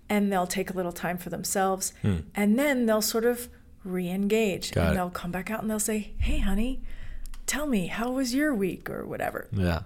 [0.10, 2.18] and they'll take a little time for themselves Hmm.
[2.36, 3.50] and then they'll sort of
[3.84, 4.94] re-engage and it.
[4.96, 6.82] they'll come back out and they'll say, "Hey, honey,
[7.46, 9.82] tell me how was your week or whatever." Yeah.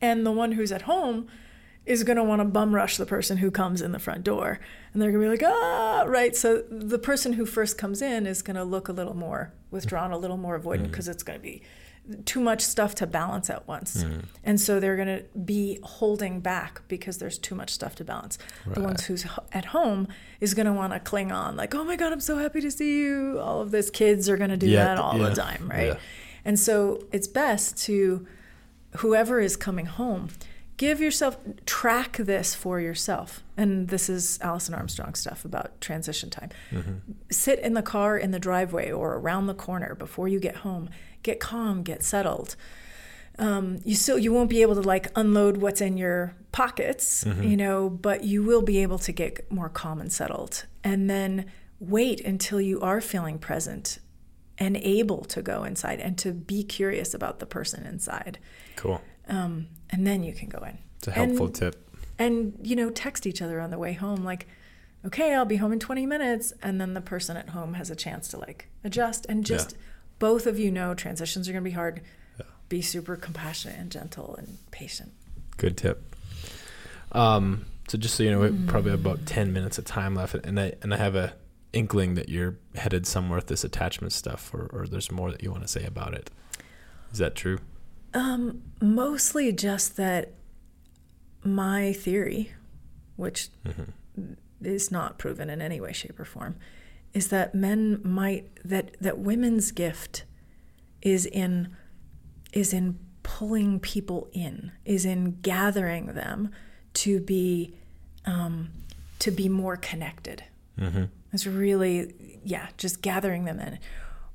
[0.00, 1.26] And the one who's at home
[1.86, 4.58] is going to want to bum rush the person who comes in the front door.
[4.92, 6.34] And they're going to be like, ah, right.
[6.34, 10.10] So the person who first comes in is going to look a little more withdrawn,
[10.10, 10.90] a little more avoidant Mm.
[10.90, 11.62] because it's going to be
[12.24, 14.04] too much stuff to balance at once.
[14.04, 14.24] Mm.
[14.44, 18.38] And so they're going to be holding back because there's too much stuff to balance.
[18.66, 20.08] The ones who's at home
[20.40, 22.70] is going to want to cling on, like, oh my God, I'm so happy to
[22.70, 23.40] see you.
[23.40, 25.86] All of this kids are going to do Yeah, that all yeah, the time, right?
[25.88, 25.98] yeah.
[26.44, 28.26] And so it's best to,
[28.98, 30.28] whoever is coming home,
[30.76, 33.42] give yourself, track this for yourself.
[33.56, 36.50] And this is Alison Armstrong stuff about transition time.
[36.70, 37.00] Mhm.
[37.30, 40.90] Sit in the car in the driveway or around the corner before you get home.
[41.26, 42.54] Get calm, get settled.
[43.36, 47.50] Um, you still you won't be able to like unload what's in your pockets, Mhm.
[47.50, 50.66] you know, but you will be able to get more calm and settled.
[50.84, 51.46] And then
[51.80, 53.98] wait until you are feeling present
[54.56, 58.38] and able to go inside and to be curious about the person inside.
[58.76, 59.02] Cool.
[59.28, 60.78] Um, and then you can go in.
[60.98, 61.90] It's a helpful And- tip.
[62.20, 64.46] And, you know, text each other on the way home, like,
[65.04, 66.52] okay, I'll be home in 20 minutes.
[66.62, 69.76] And then the person at home has a chance to like adjust and just
[70.18, 72.00] both of you know transitions are going to be hard.
[72.38, 72.46] Yeah.
[72.68, 75.12] be super compassionate and gentle and patient.
[75.56, 76.14] Good tip.
[77.12, 80.34] Um, so just so you know, we probably have about ten minutes of time left,
[80.34, 81.34] and I and I have a
[81.72, 85.50] inkling that you're headed somewhere with this attachment stuff, or, or there's more that you
[85.50, 86.30] want to say about it.
[87.12, 87.58] Is that true?
[88.14, 90.32] Um, mostly just that
[91.44, 92.52] my theory,
[93.16, 93.50] which
[94.62, 96.56] is not proven in any way, shape, or form,
[97.16, 100.24] is that men might that that women's gift
[101.00, 101.74] is in
[102.52, 106.50] is in pulling people in, is in gathering them
[106.92, 107.74] to be
[108.26, 108.68] um,
[109.18, 110.44] to be more connected.
[110.78, 111.04] Mm-hmm.
[111.32, 113.78] It's really, yeah, just gathering them in.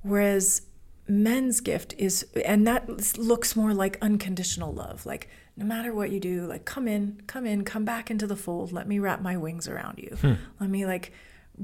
[0.02, 0.64] Whereas
[1.08, 5.06] men's gift is, and that looks more like unconditional love.
[5.06, 8.36] Like, no matter what you do, like, come in, come in, come back into the
[8.36, 8.72] fold.
[8.72, 10.18] Let me wrap my wings around you.
[10.60, 11.12] Let me, like,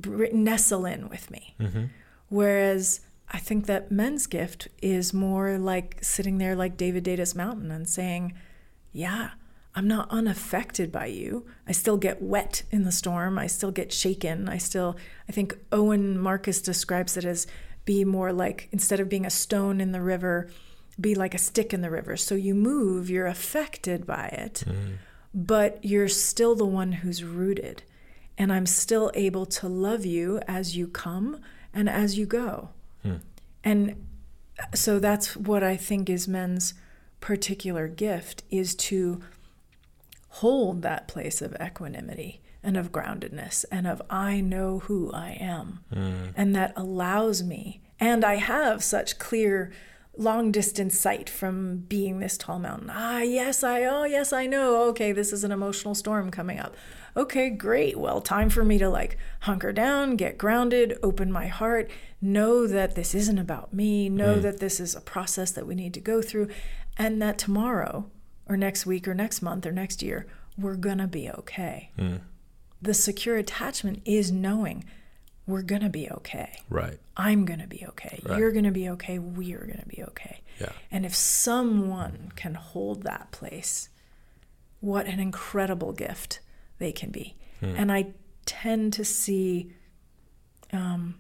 [0.06, 1.56] nestle in with me.
[1.60, 1.86] Mm-hmm.
[2.30, 7.72] Whereas I think that men's gift is more like sitting there like David Deida's Mountain
[7.72, 8.34] and saying,
[8.92, 9.32] yeah,
[9.76, 11.46] I'm not unaffected by you.
[11.68, 13.38] I still get wet in the storm.
[13.38, 14.50] I still get shaken.
[14.50, 14.98] I still,
[15.30, 17.48] I think Owen Marcus describes it as
[17.86, 20.50] be more like, instead of being a stone in the river,
[21.00, 22.18] be like a stick in the river.
[22.18, 24.94] So you move, you're affected by it, mm-hmm.
[25.34, 27.84] but you're still the one who's rooted.
[28.38, 31.40] And I'm still able to love you as you come
[31.74, 32.70] and as you go.
[33.04, 33.16] Hmm.
[33.64, 34.06] And
[34.60, 36.74] uh, so that's what I think is men's
[37.20, 39.22] particular gift is to
[40.30, 45.80] hold that place of equanimity and of groundedness and of I know who I am.
[45.92, 46.26] Hmm.
[46.36, 49.72] And that allows me, and I have such clear
[50.18, 52.90] long distance sight from being this tall mountain.
[52.92, 54.88] Ah, yes, I, oh, yes, I know.
[54.90, 56.76] Okay, this is an emotional storm coming up.
[57.16, 57.98] Okay, great.
[57.98, 61.90] Well, time for me to like hunker down, get grounded, open my heart,
[62.22, 65.94] know that this isn't about me, know that this is a process that we need
[65.96, 66.50] to go through,
[66.98, 68.10] and that tomorrow
[68.48, 70.28] or next week or next month or next year,
[70.58, 71.92] we're going to be okay.
[72.82, 74.86] The secure attachment is knowing
[75.48, 76.60] we're going to be okay.
[76.70, 77.00] Right.
[77.16, 78.22] I'm going to be okay.
[78.24, 78.38] Right.
[78.38, 79.18] You're going to be okay.
[79.18, 80.42] We're going to be okay.
[80.60, 80.74] Yeah.
[80.92, 83.90] And if someone can hold that place,
[84.82, 86.42] what an incredible gift
[86.78, 87.36] they can be.
[87.60, 88.14] And I
[88.46, 89.74] tend to see,
[90.72, 91.16] um,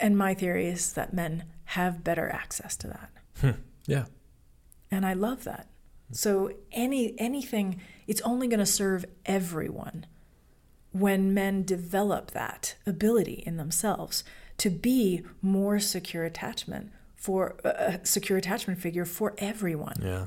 [0.00, 3.56] and my theory is that men have better access to that.
[3.86, 4.06] Yeah.
[4.90, 5.68] And I love that.
[6.10, 10.06] So any anything, it's only going to serve everyone
[10.92, 14.24] when men develop that ability in themselves
[14.56, 20.00] to be more secure attachment for a secure attachment figure for everyone.
[20.02, 20.26] Yeah.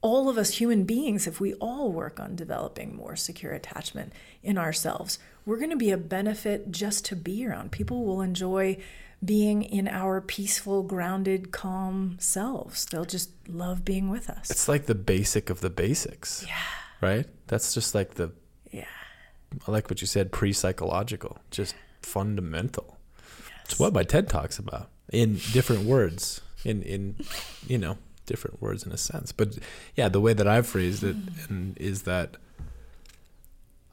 [0.00, 4.12] All of us human beings, if we all work on developing more secure attachment
[4.42, 7.70] in ourselves, we're going to be a benefit just to be around.
[7.70, 8.78] People will enjoy
[9.24, 12.84] being in our peaceful, grounded, calm selves.
[12.86, 14.50] They'll just love being with us.
[14.50, 16.44] It's like the basic of the basics.
[16.46, 16.56] Yeah.
[17.00, 17.26] Right?
[17.46, 18.32] That's just like the.
[19.66, 22.98] I like what you said, pre psychological, just fundamental.
[23.64, 27.16] It's what my TED talks about in different words, in in
[27.66, 29.32] you know different words in a sense.
[29.32, 29.58] But
[29.96, 31.50] yeah, the way that I've phrased it mm.
[31.50, 32.36] and is that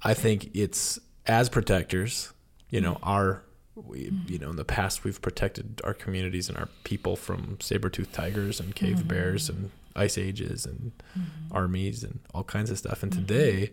[0.04, 2.32] I think it's as protectors,
[2.70, 3.00] you know, mm.
[3.04, 3.44] our
[3.76, 4.30] we mm.
[4.30, 8.60] you know in the past we've protected our communities and our people from saber-toothed tigers
[8.60, 9.64] and cave bears mm-hmm.
[9.64, 11.56] and ice ages and mm-hmm.
[11.56, 13.04] armies and all kinds of stuff.
[13.04, 13.26] And mm-hmm.
[13.26, 13.72] today,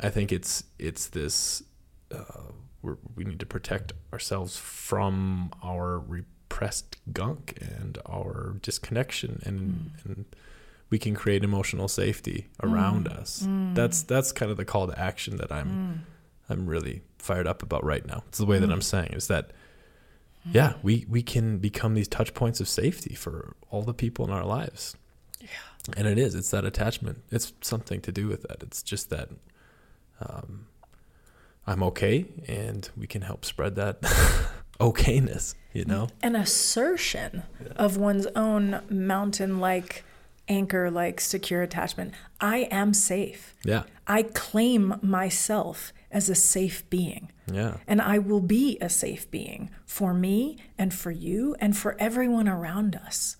[0.00, 1.62] I think it's it's this
[2.12, 2.52] uh,
[2.82, 10.10] we're, we need to protect ourselves from our repressed gunk and our disconnection, and hmm.
[10.10, 10.24] and
[10.88, 12.72] we can create emotional safety hmm.
[12.72, 13.42] around us.
[13.44, 13.74] Hmm.
[13.74, 16.06] That's that's kind of the call to action that I'm
[16.48, 18.24] I'm really fired up about right now.
[18.28, 19.52] It's the way that I'm saying is that
[20.52, 24.30] yeah, we we can become these touch points of safety for all the people in
[24.30, 24.96] our lives.
[25.40, 25.48] Yeah.
[25.96, 26.34] And it is.
[26.34, 27.22] It's that attachment.
[27.30, 28.62] It's something to do with that.
[28.62, 29.30] It's just that
[30.20, 30.66] um,
[31.66, 34.00] I'm okay, and we can help spread that
[34.80, 35.54] okayness.
[35.72, 36.08] You know.
[36.22, 37.44] An assertion
[37.76, 40.04] of one's own mountain like
[40.48, 42.12] anchor like secure attachment.
[42.40, 43.54] I am safe.
[43.64, 43.84] Yeah.
[44.06, 47.30] I claim myself as a safe being.
[47.50, 47.76] Yeah.
[47.86, 52.48] And I will be a safe being for me and for you and for everyone
[52.48, 53.36] around us.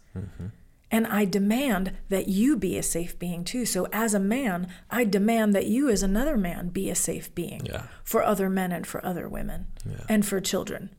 [0.93, 3.65] And I demand that you be a safe being too.
[3.65, 7.65] So, as a man, I demand that you, as another man, be a safe being
[7.65, 7.85] Yeah.
[8.03, 10.05] for other men and for other women Yeah.
[10.09, 10.91] and for children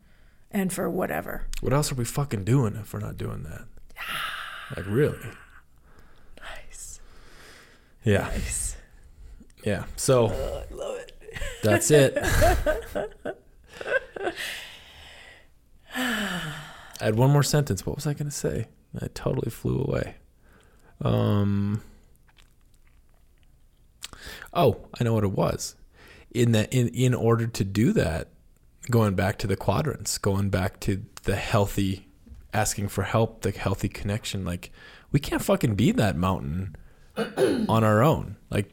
[0.50, 1.48] and for whatever.
[1.60, 3.66] What else are we fucking doing if we're not doing that?
[4.78, 5.18] Like really?
[6.40, 7.02] Nice.
[8.06, 8.28] Yeah.
[8.30, 8.78] Nice.
[9.66, 9.84] Yeah.
[9.98, 11.12] So I love it.
[11.62, 12.18] that's it.
[15.94, 17.86] I had one more sentence.
[17.86, 18.68] What was I going to say?
[19.00, 20.16] I totally flew away.
[21.02, 21.82] Um.
[24.54, 25.76] Oh, I know what it was.
[26.32, 28.30] In that, in in order to do that,
[28.90, 32.08] going back to the quadrants, going back to the healthy,
[32.54, 34.46] asking for help, the healthy connection.
[34.46, 34.72] Like
[35.12, 36.76] we can't fucking be that mountain
[37.18, 38.38] on our own.
[38.50, 38.72] Like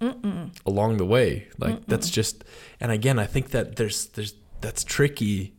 [0.00, 0.50] Mm-mm.
[0.66, 1.86] along the way, like Mm-mm.
[1.86, 2.44] that's just.
[2.80, 5.54] And again, I think that there's there's that's tricky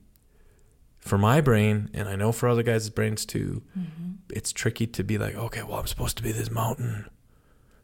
[1.03, 3.63] for my brain, and I know for other guys' brains too.
[3.77, 4.11] Mm-hmm.
[4.29, 7.09] It's tricky to be like, okay, well, I'm supposed to be this mountain,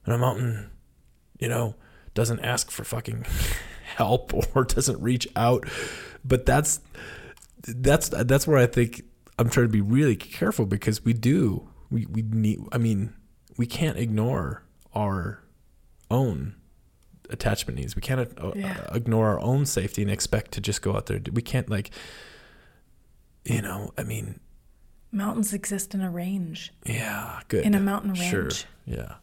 [0.06, 0.72] and a mountain,
[1.38, 1.76] you know,
[2.14, 3.26] doesn't ask for fucking
[3.96, 5.68] help or doesn't reach out.
[6.24, 6.80] But that's
[7.68, 9.04] that's that's where I think
[9.38, 12.60] I'm trying to be really careful because we do we we need.
[12.72, 13.14] I mean,
[13.58, 14.64] we can't ignore
[14.96, 15.44] our
[16.10, 16.56] own
[17.30, 17.96] attachment needs.
[17.96, 18.88] We can't uh, yeah.
[18.94, 21.20] ignore our own safety and expect to just go out there.
[21.32, 21.91] We can't like,
[23.45, 23.91] you know.
[23.98, 24.40] I mean,
[25.11, 26.74] mountains exist in a range.
[26.86, 27.66] Yeah, good.
[27.66, 28.30] In a mountain range.
[28.30, 28.49] Sure.
[28.86, 29.16] Yeah.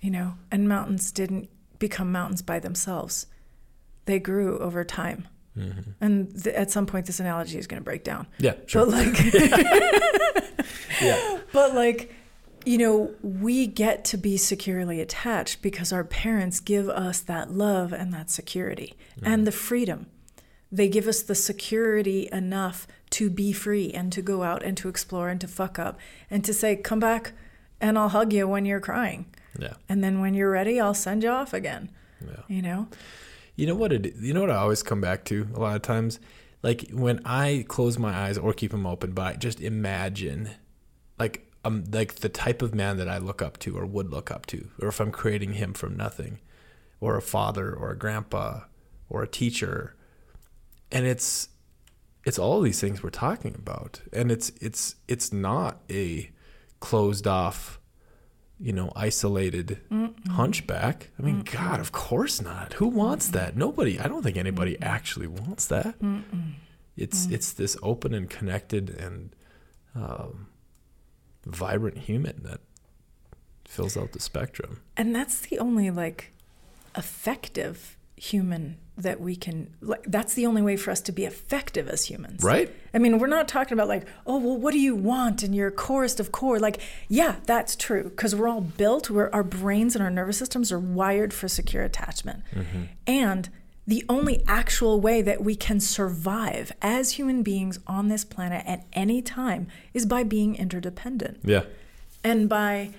[0.00, 1.48] You know, and mountains didn't
[1.78, 3.26] become mountains by themselves.
[4.04, 5.28] They grew over time.
[5.56, 5.90] Mm-hmm.
[6.00, 8.26] And th- at some point, this analogy is going to break down.
[8.38, 8.84] Yeah, sure.
[8.84, 9.34] But like,
[11.00, 11.38] yeah.
[11.52, 12.14] But like,
[12.64, 17.92] you know, we get to be securely attached because our parents give us that love
[17.92, 19.26] and that security mm-hmm.
[19.26, 20.06] and the freedom.
[20.74, 24.88] They give us the security enough to be free and to go out and to
[24.88, 27.32] explore and to fuck up and to say, come back
[27.80, 29.26] and I'll hug you when you're crying.
[29.56, 29.74] Yeah.
[29.88, 31.92] And then when you're ready, I'll send you off again.
[32.20, 32.42] Yeah.
[32.48, 32.88] You know?
[33.54, 35.82] You know what it you know what I always come back to a lot of
[35.82, 36.18] times?
[36.64, 40.50] Like when I close my eyes or keep them open, but I just imagine
[41.20, 44.32] like um like the type of man that I look up to or would look
[44.32, 46.40] up to, or if I'm creating him from nothing,
[47.00, 48.62] or a father or a grandpa
[49.08, 49.94] or a teacher.
[50.94, 51.48] And it's
[52.24, 54.00] it's all these things we're talking about.
[54.12, 56.30] And it's it's it's not a
[56.80, 57.80] closed off
[58.60, 60.28] you know, isolated Mm-mm.
[60.28, 61.10] hunchback.
[61.18, 61.52] I mean, Mm-mm.
[61.52, 62.74] God, of course not.
[62.74, 63.56] Who wants that?
[63.56, 63.98] Nobody.
[63.98, 65.96] I don't think anybody actually wants that.
[66.96, 67.32] It's mm.
[67.32, 69.34] it's this open and connected and
[69.94, 70.48] um,
[71.44, 72.60] vibrant human that
[73.66, 74.80] fills out the spectrum.
[74.96, 76.32] And that's the only like
[76.96, 81.88] effective human that we can like that's the only way for us to be effective
[81.88, 82.44] as humans.
[82.44, 82.72] Right.
[82.92, 85.72] I mean we're not talking about like oh well what do you want in your
[85.72, 86.60] corest of core?
[86.60, 90.70] Like yeah that's true because we're all built where our brains and our nervous systems
[90.70, 92.42] are wired for secure attachment.
[92.54, 92.82] Mm-hmm.
[93.06, 93.48] and
[93.86, 98.86] the only actual way that we can survive as human beings on this planet at
[98.94, 101.40] any time is by being interdependent.
[101.44, 101.64] Yeah.
[102.22, 102.92] And by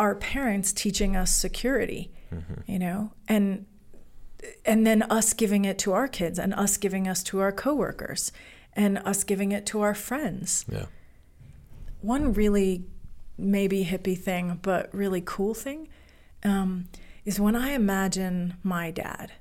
[0.00, 2.70] our parents teaching us security mm-hmm.
[2.70, 3.12] you know?
[3.28, 3.66] And
[4.64, 8.32] and then us giving it to our kids and us giving us to our coworkers
[8.74, 10.64] and us giving it to our friends.
[10.68, 10.86] Yeah.
[12.02, 12.84] One really
[13.38, 15.88] maybe hippie thing, but really cool thing
[16.44, 16.88] um,
[17.24, 19.32] is when I imagine my dad,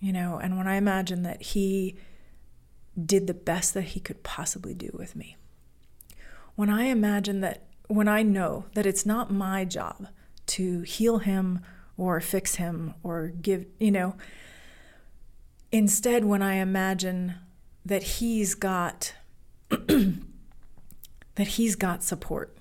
[0.00, 1.96] you know, and when I imagine that he
[3.04, 5.36] did the best that he could possibly do with me.
[6.54, 10.08] When I imagine that, when I know that it's not my job
[10.46, 11.60] to heal him
[11.96, 14.14] or fix him or give, you know,
[15.74, 17.34] Instead, when I imagine
[17.84, 19.12] that he's got
[19.70, 20.18] that
[21.36, 22.56] he's got support,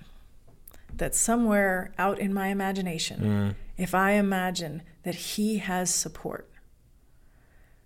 [0.97, 3.55] that somewhere out in my imagination, mm.
[3.77, 6.49] if I imagine that he has support,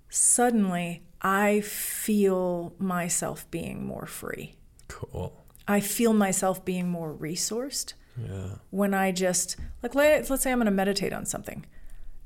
[0.07, 4.55] suddenly I feel myself being more free.
[4.87, 5.43] Cool.
[5.67, 7.95] I feel myself being more resourced.
[8.15, 8.59] Yeah.
[8.69, 11.65] When I just like let's say I'm going to meditate on something.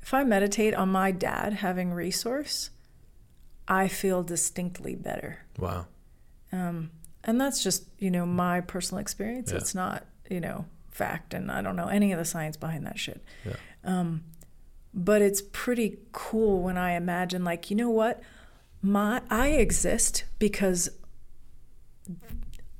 [0.00, 2.70] If I meditate on my dad having resource,
[3.68, 5.40] I feel distinctly better.
[5.58, 5.86] Wow.
[6.52, 6.90] Um,
[7.24, 9.50] and that's just, you know, my personal experience.
[9.50, 9.58] Yeah.
[9.58, 12.98] It's not, you know, fact, and I don't know any of the science behind that
[12.98, 13.22] shit.
[13.44, 13.54] Yeah.
[13.84, 14.24] Um,
[14.92, 18.20] but it's pretty cool when I imagine, like, you know what?
[18.82, 20.90] My I exist because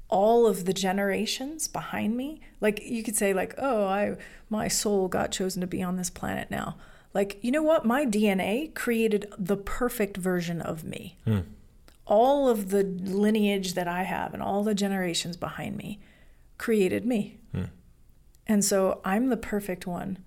[0.08, 4.16] all of the generations behind me, like you could say, like, oh, I
[4.50, 6.76] my soul got chosen to be on this planet now.
[7.14, 7.84] Like, you know what?
[7.84, 11.18] My DNA created the perfect version of me.
[11.24, 11.40] Hmm.
[12.06, 16.00] All of the lineage that I have and all the generations behind me
[16.58, 17.38] created me.
[17.52, 17.64] Hmm.
[18.46, 20.18] And so I'm the perfect one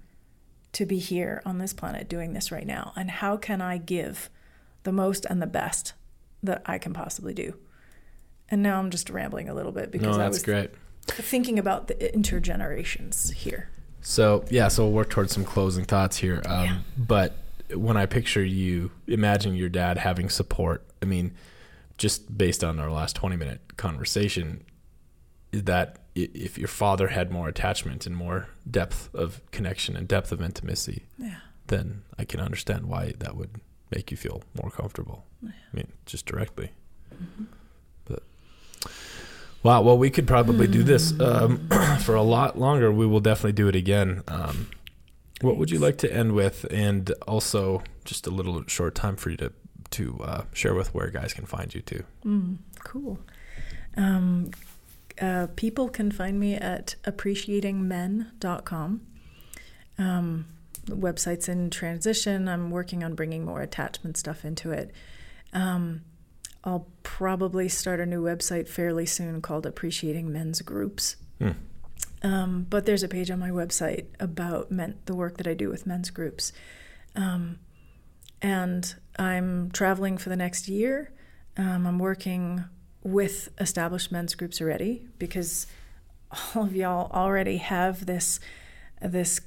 [0.74, 2.94] to be here on this planet doing this right now.
[2.96, 4.30] And how can I give
[4.84, 5.94] the most and the best
[6.44, 7.56] that I can possibly do?
[8.50, 10.72] And now I'm just rambling a little bit because no, I was great.
[11.08, 13.70] thinking about the intergenerations here.
[14.06, 16.42] So yeah, so we'll work towards some closing thoughts here.
[16.46, 16.78] Um, yeah.
[16.98, 17.36] But
[17.74, 20.86] when I picture you, imagine your dad having support.
[21.02, 21.34] I mean,
[21.98, 24.64] just based on our last twenty minute conversation,
[25.52, 30.42] that if your father had more attachment and more depth of connection and depth of
[30.42, 31.38] intimacy, Yeah.
[31.68, 33.60] then I can understand why that would
[33.92, 35.26] make you feel more comfortable.
[35.42, 35.50] Yeah.
[35.50, 36.72] I mean, just directly.
[37.14, 37.48] Mhm.
[39.66, 41.68] Wow, well, we could probably do this um,
[42.02, 42.92] for a lot longer.
[42.92, 44.22] We will definitely do it again.
[44.28, 44.70] Um,
[45.42, 46.68] what would you like to end with?
[46.70, 49.52] And also, just a little short time for you to
[49.90, 52.04] to uh, share with where guys can find you too.
[52.24, 53.18] Mm, cool.
[53.98, 54.52] Um,
[55.20, 59.02] uh, people can find me at appreciatingmen.com.
[59.98, 60.46] Um,
[60.84, 62.48] the website's in transition.
[62.48, 64.92] I'm working on bringing more attachment stuff into it.
[65.54, 66.02] Um,
[66.66, 71.16] I'll probably start a new website fairly soon called Appreciating Men's Groups.
[71.40, 71.52] Hmm.
[72.24, 75.70] Um, but there's a page on my website about men, the work that I do
[75.70, 76.52] with men's groups.
[77.16, 77.60] Um,
[78.42, 81.12] and I'm traveling for the next year.
[81.56, 82.66] Um, I'm working
[83.04, 85.68] with established men's groups already because
[86.56, 88.40] all of y'all already have this
[89.02, 89.40] this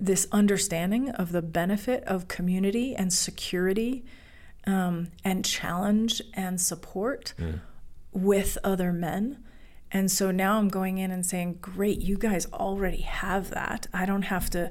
[0.00, 4.04] this understanding of the benefit of community and security
[4.66, 7.34] um, and challenge and support
[8.12, 9.42] with other men.
[9.90, 13.86] And so now I'm going in and saying, Great, you guys already have that.
[13.92, 14.70] I don't have to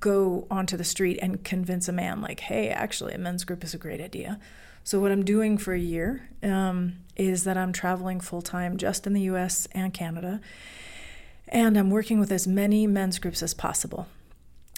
[0.00, 3.72] go onto the street and convince a man, like, hey, actually, a men's group is
[3.72, 4.38] a great idea.
[4.84, 9.06] So, what I'm doing for a year um, is that I'm traveling full time just
[9.06, 10.40] in the US and Canada.
[11.48, 14.06] And I'm working with as many men's groups as possible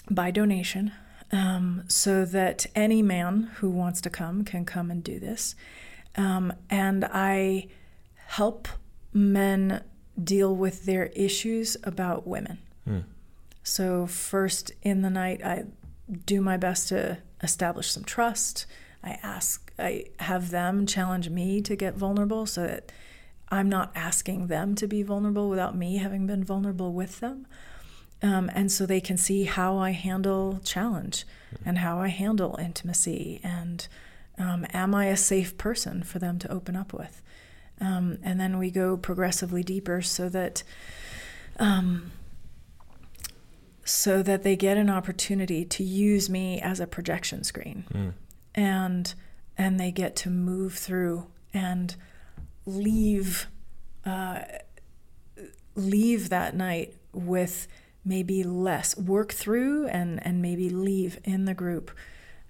[0.09, 0.91] by donation
[1.31, 5.55] um, so that any man who wants to come can come and do this.
[6.15, 7.67] Um, and I
[8.27, 8.67] help
[9.13, 9.83] men
[10.21, 12.59] deal with their issues about women.
[12.85, 12.99] Hmm.
[13.63, 15.65] So, first in the night, I
[16.25, 18.65] do my best to establish some trust.
[19.03, 22.91] I ask, I have them challenge me to get vulnerable so that
[23.49, 27.47] I'm not asking them to be vulnerable without me having been vulnerable with them.
[28.25, 31.25] Um, and so they can see how I handle challenge
[31.65, 33.87] and how I handle intimacy and
[34.37, 37.21] um, am I a safe person for them to open up with?
[37.79, 40.63] Um, and then we go progressively deeper so that
[41.59, 42.11] um,
[43.83, 48.13] so that they get an opportunity to use me as a projection screen Mm.
[48.55, 49.13] and
[49.57, 51.95] and they get to move through and
[52.65, 53.47] leave
[54.05, 54.39] uh,
[55.75, 57.67] leave that night with
[58.05, 61.91] maybe less work through and and maybe leave in the group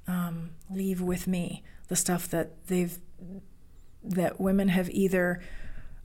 [0.07, 2.99] um, leave with me the stuff that they've
[4.03, 5.41] that women have either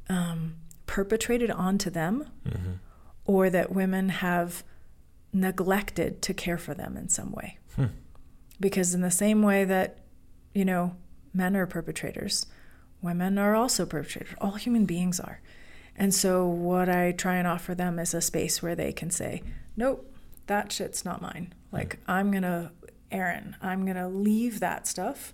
[0.09, 0.55] um,
[0.87, 2.73] perpetrated onto them Mm-hmm.
[3.25, 4.65] or that women have
[5.33, 7.59] neglected to care for them in some way.
[7.77, 7.87] Hmm.
[8.59, 9.99] Because, in the same way that,
[10.55, 10.97] you know,
[11.33, 12.47] men are perpetrators,
[13.01, 14.35] women are also perpetrators.
[14.41, 15.41] All human beings are.
[15.97, 19.43] And so, what I try and offer them is a space where they can say,
[19.77, 20.12] nope,
[20.47, 21.53] that shit's not mine.
[21.73, 22.71] Like, I'm going to,
[23.11, 25.33] Erin, I'm going to leave that stuff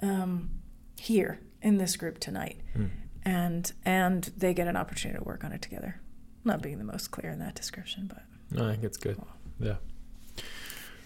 [0.00, 0.50] um,
[0.98, 2.60] here in this group tonight.
[2.76, 2.90] Mm.
[3.24, 6.00] And, and they get an opportunity to work on it together.
[6.44, 8.22] Not being the most clear in that description, but.
[8.50, 9.20] No, I think it's good.
[9.58, 9.76] Yeah.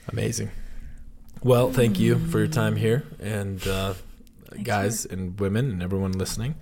[0.09, 0.50] Amazing.
[1.42, 3.04] Well, thank you for your time here.
[3.18, 3.94] And uh,
[4.62, 6.54] guys and women and everyone listening,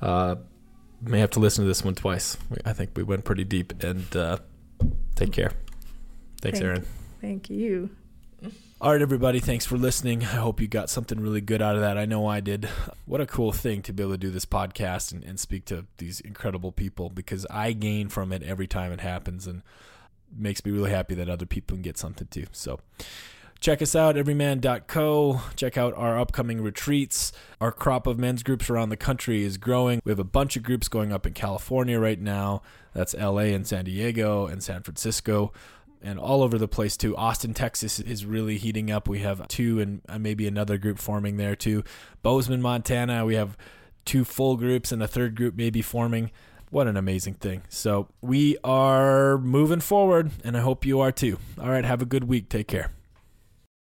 [0.00, 0.36] uh,
[1.02, 2.36] may have to listen to this one twice.
[2.50, 3.82] We- I think we went pretty deep.
[3.82, 4.38] And uh,
[5.14, 5.52] take care.
[6.40, 6.86] Thanks, Thank- Erin.
[7.20, 7.90] Thank you.
[8.80, 9.38] All right, everybody.
[9.38, 10.22] Thanks for listening.
[10.22, 11.96] I hope you got something really good out of that.
[11.96, 12.68] I know I did.
[13.06, 15.86] What a cool thing to be able to do this podcast and, and speak to
[15.98, 19.62] these incredible people because I gain from it every time it happens and
[20.36, 22.46] makes me really happy that other people can get something too.
[22.50, 22.80] So
[23.62, 25.40] check us out, evryman.co.
[25.56, 27.32] Check out our upcoming retreats.
[27.60, 30.02] Our crop of men's groups around the country is growing.
[30.04, 32.62] We have a bunch of groups going up in California right now.
[32.92, 35.52] That's LA and San Diego and San Francisco
[36.02, 37.16] and all over the place too.
[37.16, 39.08] Austin, Texas is really heating up.
[39.08, 41.84] We have two and uh, maybe another group forming there too.
[42.22, 43.56] Bozeman, Montana, we have
[44.04, 46.32] two full groups and a third group maybe forming.
[46.70, 47.62] What an amazing thing.
[47.68, 51.38] So we are moving forward, and I hope you are too.
[51.60, 52.48] All right, have a good week.
[52.48, 52.90] Take care.